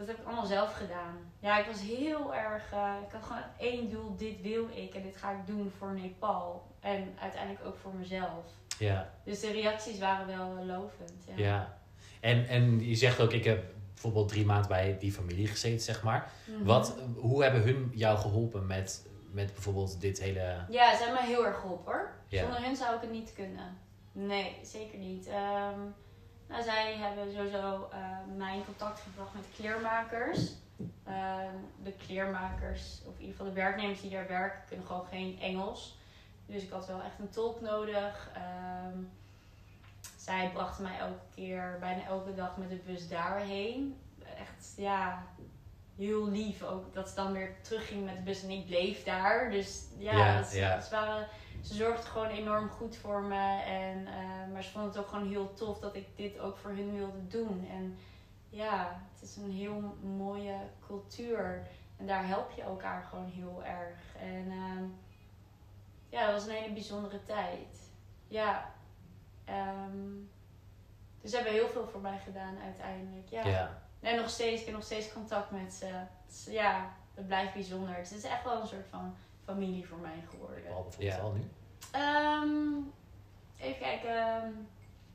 [0.00, 1.16] dat heb ik allemaal zelf gedaan.
[1.40, 2.72] Ja, ik was heel erg.
[2.72, 5.92] eh, ik had gewoon één doel: dit wil ik en dit ga ik doen voor
[5.94, 6.66] Nepal.
[6.80, 8.44] En uiteindelijk ook voor mezelf.
[8.78, 11.12] Ja, Dus de reacties waren wel eh, lovend.
[11.26, 11.34] Ja.
[11.36, 11.78] ja.
[12.20, 16.02] En, en je zegt ook, ik heb bijvoorbeeld drie maanden bij die familie gezeten, zeg
[16.02, 16.30] maar.
[16.44, 16.64] Mhm.
[16.64, 20.64] Wat, hoe hebben hun jou geholpen met, met bijvoorbeeld dit hele...
[20.68, 22.10] Ja, ze hebben me heel erg geholpen hoor.
[22.28, 22.42] Ja.
[22.42, 23.78] Zonder hun zou ik het niet kunnen.
[24.12, 25.26] Nee, zeker niet.
[25.26, 25.78] Ehm,
[26.50, 27.98] nou, zij hebben sowieso eh,
[28.36, 30.52] mij in contact gebracht met kleermakers.
[31.06, 35.38] Ehm, de kleermakers, of in ieder geval de werknemers die daar werken, kunnen gewoon geen
[35.40, 35.98] Engels.
[36.46, 38.30] Dus ik had wel echt een tolk nodig.
[38.34, 38.98] Ehm,
[40.16, 44.00] zij brachten mij elke keer, bijna elke dag met de bus daarheen.
[44.38, 45.22] Echt, ja,
[45.96, 46.94] heel lief ook.
[46.94, 49.50] Dat ze dan weer terugging met de bus en ik bleef daar.
[49.50, 50.82] Dus ja, Ja, dat- ja.
[50.90, 51.26] Waren,
[51.62, 53.62] ze zorgden gewoon enorm goed voor me.
[53.62, 56.70] En, eh, maar ze vonden het ook gewoon heel tof dat ik dit ook voor
[56.70, 57.68] hun wilde doen.
[57.70, 57.98] En
[58.48, 60.56] ja, het is een heel mooie
[60.86, 61.66] cultuur.
[61.96, 63.98] En daar help je elkaar gewoon heel erg.
[64.20, 64.84] En ehm,
[66.08, 67.90] ja, dat was een hele bijzondere tijd.
[68.28, 68.72] Ja.
[69.44, 70.08] ehm,
[71.20, 73.28] dus ze hebben heel veel voor mij gedaan uiteindelijk.
[73.28, 73.46] Ja.
[73.46, 75.90] Ja, En nog steeds, ik heb nog steeds contact met ze.
[76.26, 77.94] Dus ja, het blijft bijzonder.
[77.94, 79.16] Het is echt wel een soort van
[79.52, 80.74] familie voor mij geworden.
[80.74, 81.18] al bijvoorbeeld Ja.
[81.22, 81.42] al nu.
[81.90, 82.82] Ehm,
[83.68, 84.16] even kijken.
[84.16, 84.50] ehm,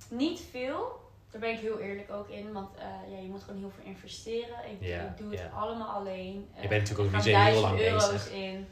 [0.09, 1.03] niet veel.
[1.31, 2.51] Daar ben ik heel eerlijk ook in.
[2.53, 4.57] Want eh, ja, je moet gewoon heel veel investeren.
[4.71, 5.47] Ik, Ja, ik doe het ja.
[5.47, 6.49] allemaal alleen.
[6.61, 8.31] Je bent natuurlijk ook niet zo heel duizend lang euro's bezig.
[8.31, 8.67] in.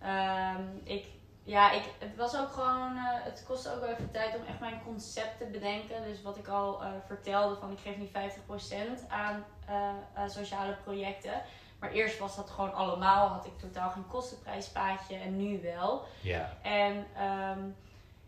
[0.00, 1.04] Ehm, ik,
[1.42, 4.60] ja, ik, het was ook gewoon, eh, het kostte ook wel even tijd om echt
[4.60, 6.02] mijn concept te bedenken.
[6.02, 10.76] Dus wat ik al eh, vertelde, van ik geef nu 50% aan eh, eh, sociale
[10.84, 11.42] projecten.
[11.84, 16.02] Maar eerst was dat gewoon allemaal, had ik totaal geen kostenprijspaadje en nu wel.
[16.20, 17.60] Ja, En ehm,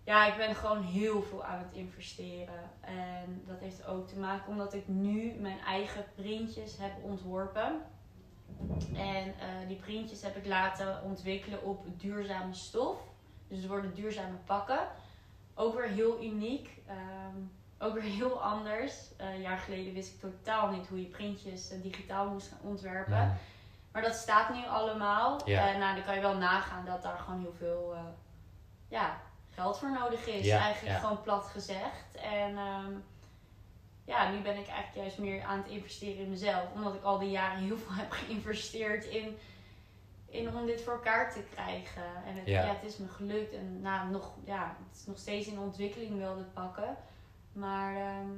[0.05, 2.71] ja, ik ben gewoon heel veel aan het investeren.
[2.81, 7.83] En dat heeft ook te maken omdat ik nu mijn eigen printjes heb ontworpen.
[8.95, 12.99] En eh, die printjes heb ik laten ontwikkelen op duurzame stof.
[13.49, 14.89] Dus het worden duurzame pakken.
[15.55, 16.71] Ook weer heel uniek.
[16.87, 17.37] ehm,
[17.79, 19.16] ook weer heel anders.
[19.16, 22.70] Eh, een jaar geleden wist ik totaal niet hoe je printjes eh, digitaal moest gaan
[22.70, 23.24] ontwerpen.
[23.24, 23.37] Mm.
[23.93, 25.41] Maar dat staat nu allemaal.
[25.45, 25.68] Ja.
[25.68, 27.95] En nou, dan kan je wel nagaan dat daar gewoon heel veel
[28.89, 29.20] ja,
[29.51, 30.45] geld voor nodig is.
[30.45, 31.01] Ja, eigenlijk ja.
[31.01, 32.14] gewoon plat gezegd.
[32.14, 32.93] En ehm,
[34.05, 36.72] ja, nu ben ik eigenlijk juist meer aan het investeren in mezelf.
[36.74, 39.39] Omdat ik al die jaren heel veel heb geïnvesteerd in,
[40.27, 42.24] in om dit voor elkaar te krijgen.
[42.27, 42.64] En het, Ja.
[42.64, 43.53] het is me gelukt.
[43.53, 46.97] En nou, nog, ja, het is nog steeds in ontwikkeling wel dit pakken.
[47.57, 48.31] Maar ehm,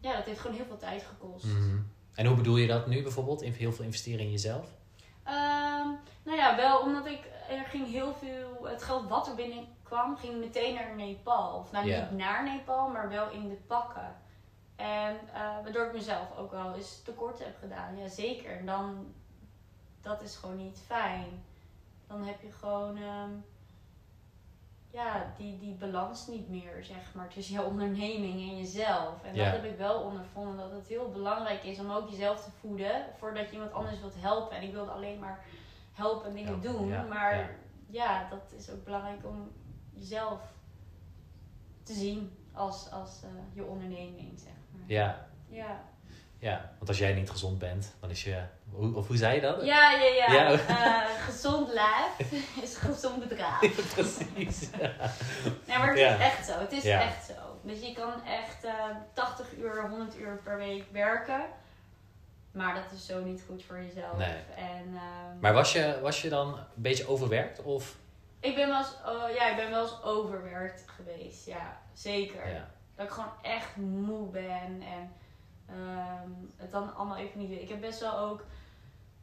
[0.00, 1.44] ja, dat heeft gewoon heel veel tijd gekost.
[1.44, 1.78] Mhm.
[2.14, 3.42] En hoe bedoel je dat nu bijvoorbeeld?
[3.42, 4.68] In heel veel investeren in jezelf?
[5.22, 5.88] Ehm,
[6.22, 10.38] nou ja, wel omdat ik, er ging heel veel, het geld wat er binnenkwam, ging
[10.38, 11.58] meteen naar Nepal.
[11.58, 14.16] Of nou niet naar Nepal, maar wel in de pakken.
[14.76, 17.96] En eh, waardoor ik mezelf ook wel eens tekort heb gedaan.
[17.98, 18.58] Ja, zeker.
[18.58, 19.14] En dan,
[20.00, 21.44] dat is gewoon niet fijn.
[22.06, 23.30] Dan heb je gewoon, ehm,
[24.94, 29.24] ja, die, die balans niet meer, zeg maar, tussen jouw onderneming en jezelf.
[29.24, 29.44] En Ja.
[29.44, 33.06] dat heb ik wel ondervonden, dat het heel belangrijk is om ook jezelf te voeden,
[33.18, 34.56] voordat je iemand anders wilt helpen.
[34.56, 35.44] En ik wilde alleen maar
[35.92, 37.48] helpen en dingen Ja, doen, ja, maar ja.
[37.86, 38.28] ja.
[38.28, 39.50] dat is ook belangrijk om
[39.92, 40.40] jezelf
[41.82, 44.82] te zien als, als eh, je onderneming, zeg maar.
[44.86, 45.82] Ja, Ja,
[46.38, 46.72] ja.
[46.76, 48.42] Want als jij niet gezond bent, dan is je...
[48.74, 49.64] Hoe, of hoe zei je dat?
[49.64, 50.06] ja, ja.
[50.06, 50.32] ja.
[50.32, 50.50] Ja.
[50.52, 53.58] Eh, gezond lijf is gezond bedrag.
[53.94, 54.70] Precies.
[55.66, 56.58] Nee, maar het is echt zo.
[56.58, 57.32] Het is echt zo.
[57.62, 58.72] Dus je kan echt eh
[59.12, 61.44] 80 uur, 100 uur per week werken.
[62.52, 64.16] Maar dat is zo niet goed voor jezelf.
[64.16, 64.36] Nee.
[64.56, 67.62] En, ehm, Maar was je, was je dan een beetje overwerkt?
[67.62, 67.96] Of?
[68.40, 71.46] ik, ben wel eens, oh, ja, ik ben wel eens overwerkt geweest.
[71.46, 72.48] Ja, zeker.
[72.48, 72.68] Ja.
[72.94, 74.82] Dat ik gewoon echt moe ben.
[74.82, 75.12] En
[75.68, 77.62] ehm, het dan allemaal even niet weet.
[77.62, 78.44] Ik heb best wel ook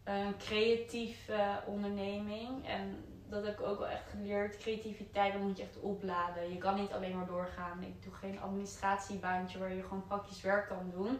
[0.04, 2.68] een creatieve onderneming.
[2.68, 4.58] En dat heb ik ook wel echt geleerd.
[4.58, 6.50] Creativiteit, dan moet je echt opladen.
[6.50, 7.84] Je kan niet alleen maar doorgaan.
[7.84, 11.20] Ik doe geen administratiebaantje waar je gewoon praktisch werk kan doen.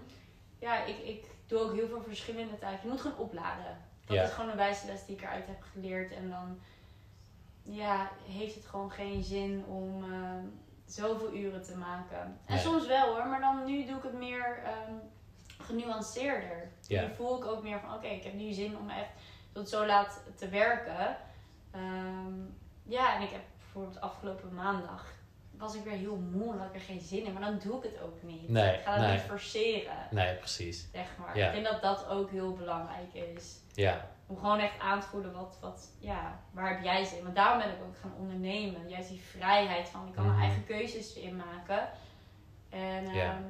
[0.60, 2.80] Ja, ik, ik doe ook heel veel verschillende taken.
[2.84, 3.78] Je moet gewoon opladen.
[4.06, 4.24] Dat Ja.
[4.24, 6.12] is gewoon een wijze les die ik eruit heb geleerd.
[6.12, 6.60] En dan
[7.64, 10.46] ja, heeft het gewoon geen zin om ehm,
[10.86, 12.20] zoveel uren te maken.
[12.22, 12.58] En Nee.
[12.58, 14.94] soms wel hoor, maar dan nu doe ik het meer ehm,
[15.64, 16.72] genuanceerder.
[16.88, 17.02] Ja.
[17.02, 19.10] Nu voel ik ook meer van oké, ik heb nu zin om echt
[19.52, 21.18] tot zo laat te werken.
[21.72, 22.34] Ehm,
[22.84, 25.06] ja, en ik heb bijvoorbeeld afgelopen maandag
[25.58, 27.34] was ik weer heel moe had ik er geen zin in.
[27.34, 28.50] Maar dan doe ik het ook niet.
[28.50, 29.12] Nee, ik ga het nee.
[29.12, 30.88] niet forceren, Nee, precies.
[30.94, 31.38] zeg maar.
[31.38, 31.48] Ja.
[31.48, 33.56] Ik denk dat dat ook heel belangrijk is.
[33.74, 37.24] Ja, Om gewoon echt aan te voelen wat, wat, ja, waar heb jij zin in?
[37.24, 38.90] Want daarom ben ik ook gaan ondernemen.
[38.90, 40.34] Juist die vrijheid van, ik kan Mhm.
[40.36, 41.90] mijn eigen keuzes in maken.
[42.70, 43.24] En Ja.
[43.32, 43.44] ehm,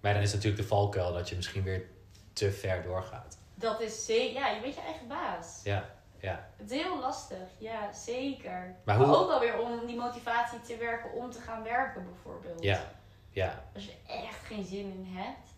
[0.00, 1.88] Maar dan is natuurlijk de valkuil dat je misschien weer
[2.32, 3.38] te ver doorgaat.
[3.54, 5.60] dat is zeker, ja, je bent je eigen baas.
[5.64, 5.90] Ja,
[6.20, 6.48] ja.
[6.56, 8.74] Het is heel lastig, ja, zeker.
[8.84, 12.04] Maar Maar, hoe- ook wel weer om die motivatie te werken om te gaan werken,
[12.04, 12.62] bijvoorbeeld.
[12.62, 12.90] Ja,
[13.30, 13.64] ja.
[13.74, 15.48] Als je echt geen zin in hebt.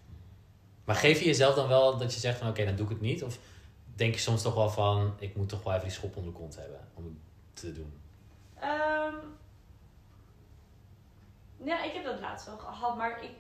[0.84, 3.00] Maar geef je jezelf dan wel dat je zegt van oké, dan doe ik het
[3.00, 3.24] niet?
[3.24, 3.38] Of
[3.94, 6.38] denk je soms toch wel van ik moet toch wel even die schop onder de
[6.38, 7.14] kont hebben om het
[7.52, 8.00] te doen?
[8.60, 9.14] Ehm,
[11.64, 13.30] ja, ik heb dat laatst wel gehad, maar ik,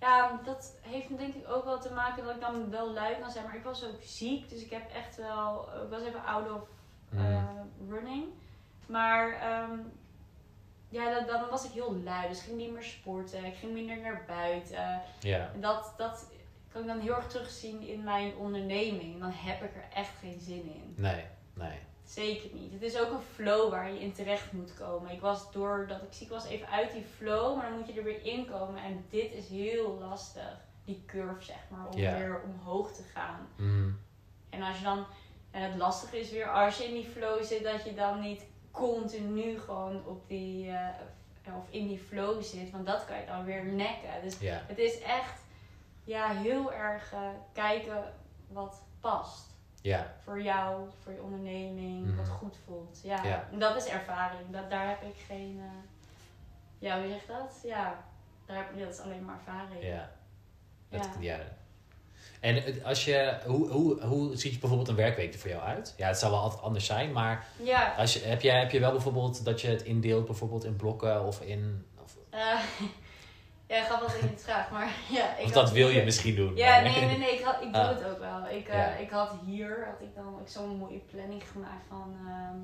[0.00, 3.30] ja, dat heeft denk ik ook wel te maken dat ik dan wel lui kan
[3.30, 3.44] zijn.
[3.44, 6.62] Maar ik was ook ziek, dus ik heb echt wel, ik was even out of
[7.10, 7.18] Mm.
[7.18, 7.44] eh,
[7.88, 8.24] running.
[8.86, 9.78] Maar ehm,
[10.88, 13.72] ja, dan, dan was ik heel lui, dus ik ging niet meer sporten, ik ging
[13.72, 15.02] minder naar buiten.
[15.20, 16.30] Ja, En dat, dat
[16.72, 19.20] kan ik dan heel erg terugzien in mijn onderneming.
[19.20, 20.94] Dan heb ik er echt geen zin in.
[20.96, 21.24] nee,
[21.54, 21.78] nee.
[22.10, 22.72] Zeker niet.
[22.72, 25.10] Het is ook een flow waar je in terecht moet komen.
[25.10, 28.04] Ik was doordat ik ziek was even uit die flow, maar dan moet je er
[28.04, 28.82] weer in komen.
[28.82, 33.48] En dit is heel lastig, die curve zeg maar, om weer omhoog te gaan.
[33.56, 33.98] Mm,
[34.50, 35.06] En als je dan,
[35.50, 38.44] en het lastige is weer als je in die flow zit, dat je dan niet
[38.70, 40.88] continu gewoon op die, eh,
[41.56, 42.70] of in die flow zit.
[42.70, 44.10] Want dat kan je dan weer nekken.
[44.22, 45.40] Dus het is echt
[46.04, 47.20] ja, heel erg eh,
[47.52, 48.12] kijken
[48.48, 49.48] wat past
[49.80, 52.16] ja, voor jou, voor je onderneming, Mhm.
[52.16, 53.00] wat goed voelt.
[53.02, 53.48] Ja, Ja.
[53.52, 54.50] en dat is ervaring.
[54.50, 55.58] Dat, daar heb ik geen.
[55.60, 55.88] eh,
[56.78, 57.60] ja, hoe zeg je dat?
[57.64, 58.04] Ja,
[58.46, 59.82] daar heb ik dat is alleen maar ervaring.
[59.84, 60.10] ja.
[60.88, 61.34] Dat, Ja.
[61.36, 61.38] ja.
[62.40, 65.94] En als je, hoe, hoe, hoe ziet bijvoorbeeld een werkweek er voor jou uit?
[65.96, 68.80] Ja, het zal wel altijd anders zijn, maar Ja, als je, heb, jij, heb je
[68.80, 71.86] wel bijvoorbeeld dat je het indeelt bijvoorbeeld in blokken of in...
[72.02, 72.60] Of, eh,
[73.70, 75.36] ja, grappig dat je het vraagt, maar ja.
[75.36, 76.56] Ik of had dat wil je misschien doen.
[76.56, 77.88] Ja, nee, nee, nee, ik, had, ik doe Ah.
[77.88, 78.48] het ook wel.
[78.48, 78.86] Ik, eh, Ja.
[78.86, 82.56] ik had hier had ik dan ook zo'n mooie planning gemaakt van ehm,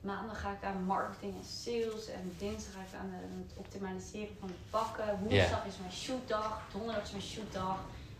[0.00, 4.48] maandag ga ik aan marketing en sales en dinsdag ga ik aan het optimaliseren van
[4.48, 5.18] de pakken.
[5.20, 7.78] Woensdag is mijn shootdag, donderdag is mijn shootdag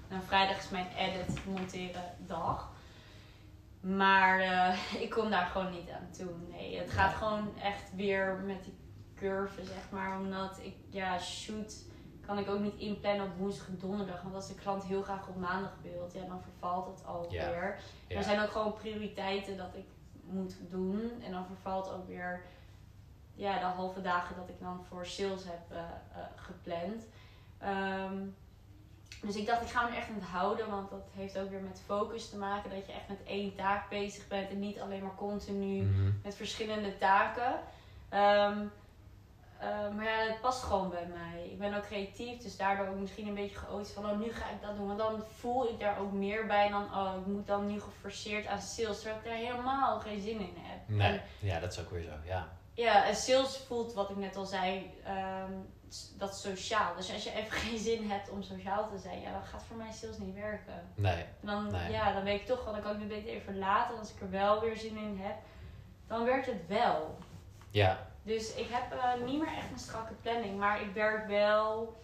[0.09, 2.71] en dan vrijdag is mijn edit monteren dag.
[3.81, 6.31] Maar eh, ik kom daar gewoon niet aan toe.
[6.51, 8.79] Nee, het gaat gewoon echt weer met die
[9.17, 10.19] curve, zeg maar.
[10.21, 11.75] Omdat ik, ja, shoot
[12.31, 14.23] kan ik ook niet inplannen op woensdag en donderdag.
[14.23, 17.79] Want als de klant heel graag op maandag wilt, ja, dan vervalt het alweer.
[18.09, 18.17] Ja.
[18.17, 19.85] Er zijn ook gewoon prioriteiten dat ik
[20.23, 21.23] moet doen.
[21.25, 22.41] En dan vervalt ook weer
[23.35, 27.05] ja, de halve dagen dat ik dan voor sales heb eh, eh, gepland.
[27.59, 28.19] Ehm,
[29.23, 30.71] dus ik dacht, ik ga me er echt aan het houden.
[30.71, 32.71] Want dat heeft ook weer met focus te maken.
[32.71, 34.51] Dat je echt met één taak bezig bent.
[34.51, 36.11] En niet alleen maar continu Mhm.
[36.23, 37.61] met verschillende taken.
[38.09, 38.67] Ehm,
[39.61, 41.45] eh, maar ja, het past gewoon bij mij.
[41.51, 44.45] Ik ben ook creatief, dus daardoor ook misschien een beetje geoot van, oh, nu ga
[44.51, 44.87] ik dat doen.
[44.87, 48.47] Want dan voel ik daar ook meer bij dan, oh, ik moet dan nu geforceerd
[48.47, 50.79] aan sales, terwijl ik daar helemaal geen zin in heb.
[50.89, 52.49] Nee, En, ja, dat is ook weer zo, ja.
[52.75, 54.91] ja, en sales voelt, wat ik net al zei,
[55.89, 56.95] s- dat sociaal.
[56.97, 59.77] Dus als je even geen zin hebt om sociaal te zijn, ja, dan gaat voor
[59.77, 60.89] mij sales niet werken.
[60.95, 61.91] Nee, dan, Nee.
[61.91, 63.95] ja, dan weet ik toch wel, dan kan ik me beter even laten.
[63.95, 65.37] En als ik er wel weer zin in heb,
[66.07, 67.19] dan werkt het wel.
[67.71, 71.99] ja, Dus ik heb eh, niet meer echt een strakke planning, maar ik werk wel.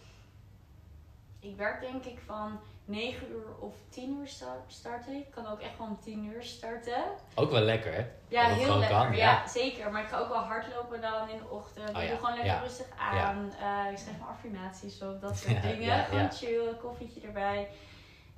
[1.39, 5.31] Ik werk denk ik van 9 uur of 10 uur sta- start ik.
[5.31, 7.03] Kan ook echt gewoon om 10 uur starten.
[7.35, 8.05] ook wel lekker, hè?
[8.27, 8.97] Ja, Dat heel lekker.
[8.97, 9.17] kan, ja.
[9.17, 9.47] ja.
[9.47, 9.91] zeker.
[9.91, 11.89] Maar ik ga ook wel hardlopen dan in de ochtend.
[11.89, 12.59] Oh ik ja, doe gewoon lekker ja.
[12.59, 13.51] rustig aan.
[13.51, 16.05] Eh, ik schrijf mijn affirmaties op, dat soort dingen.
[16.05, 17.67] gewoon chill, koffietje erbij.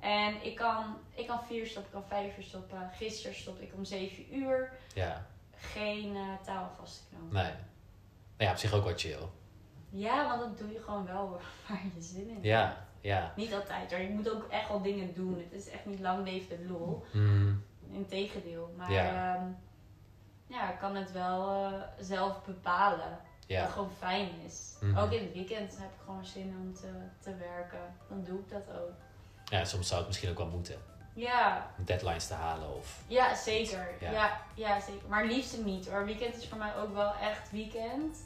[0.00, 2.90] En ik kan, ik kan 4 uur stoppen, ik kan 5 uur stoppen.
[2.94, 4.72] Gisteren stopte ik om 7 uur.
[4.94, 5.26] Ja,
[5.56, 7.32] Geen eh touwen vastknopen.
[7.42, 7.52] nee.
[8.40, 9.28] Nou ja, op zich ook wel chill.
[9.90, 12.44] Ja, want dat doe je gewoon wel waar je zin in hebt.
[12.44, 13.32] Ja, ja.
[13.36, 14.00] Niet altijd hoor.
[14.00, 15.38] Je moet ook echt wel dingen doen.
[15.50, 17.04] Het is echt niet lang leefde lol.
[17.12, 18.74] Mm, Integendeel.
[18.76, 19.04] Maar Ja.
[19.04, 19.54] ja,
[20.46, 23.10] ja ik kan het wel eh, zelf bepalen.
[23.10, 23.66] Wat ja.
[23.66, 24.74] gewoon fijn is.
[24.80, 24.98] Mhm.
[24.98, 27.94] Ook in het weekend heb ik gewoon zin om te, te werken.
[28.08, 28.92] Dan doe ik dat ook.
[29.44, 30.76] ja, soms zou het misschien ook wel moeten.
[31.14, 33.02] Ja, Deadlines te halen of...
[33.06, 33.94] ja zeker.
[34.00, 34.10] Ja.
[34.10, 34.40] Ja.
[34.54, 35.08] Ja, zeker.
[35.08, 36.04] Maar liefst niet hoor.
[36.04, 38.18] Weekend is voor mij ook wel echt weekend.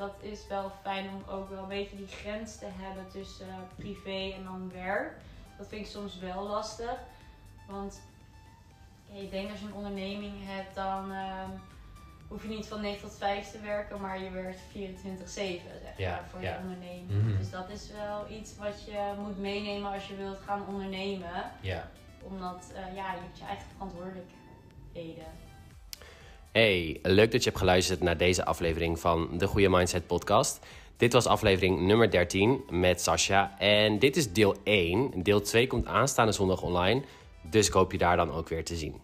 [0.00, 3.46] Dat is wel fijn om ook wel een beetje die grens te hebben tussen
[3.76, 5.12] privé en dan werk.
[5.58, 6.98] Dat vind ik soms wel lastig.
[7.68, 8.00] Want
[9.06, 11.50] ja, ik denk als je een onderneming hebt, dan ehm,
[12.28, 14.64] hoef je niet van 9 tot 5 te werken, maar je werkt 24-7
[15.34, 16.52] zeg Ja, maar, voor ja.
[16.52, 17.10] je onderneming.
[17.10, 17.38] Mhm.
[17.38, 21.52] Dus dat is wel iets wat je moet meenemen als je wilt gaan ondernemen.
[21.60, 21.90] Ja.
[22.22, 25.48] Omdat eh, ja, je hebt je eigen verantwoordelijkheden.
[26.52, 30.66] Hey, leuk dat je hebt geluisterd naar deze aflevering van de Goede Mindset Podcast.
[30.96, 33.58] Dit was aflevering nummer 13 met Sascha.
[33.58, 35.22] En dit is deel 1.
[35.22, 37.02] Deel 2 komt aanstaande zondag online.
[37.42, 38.94] Dus ik hoop je daar dan ook weer te zien.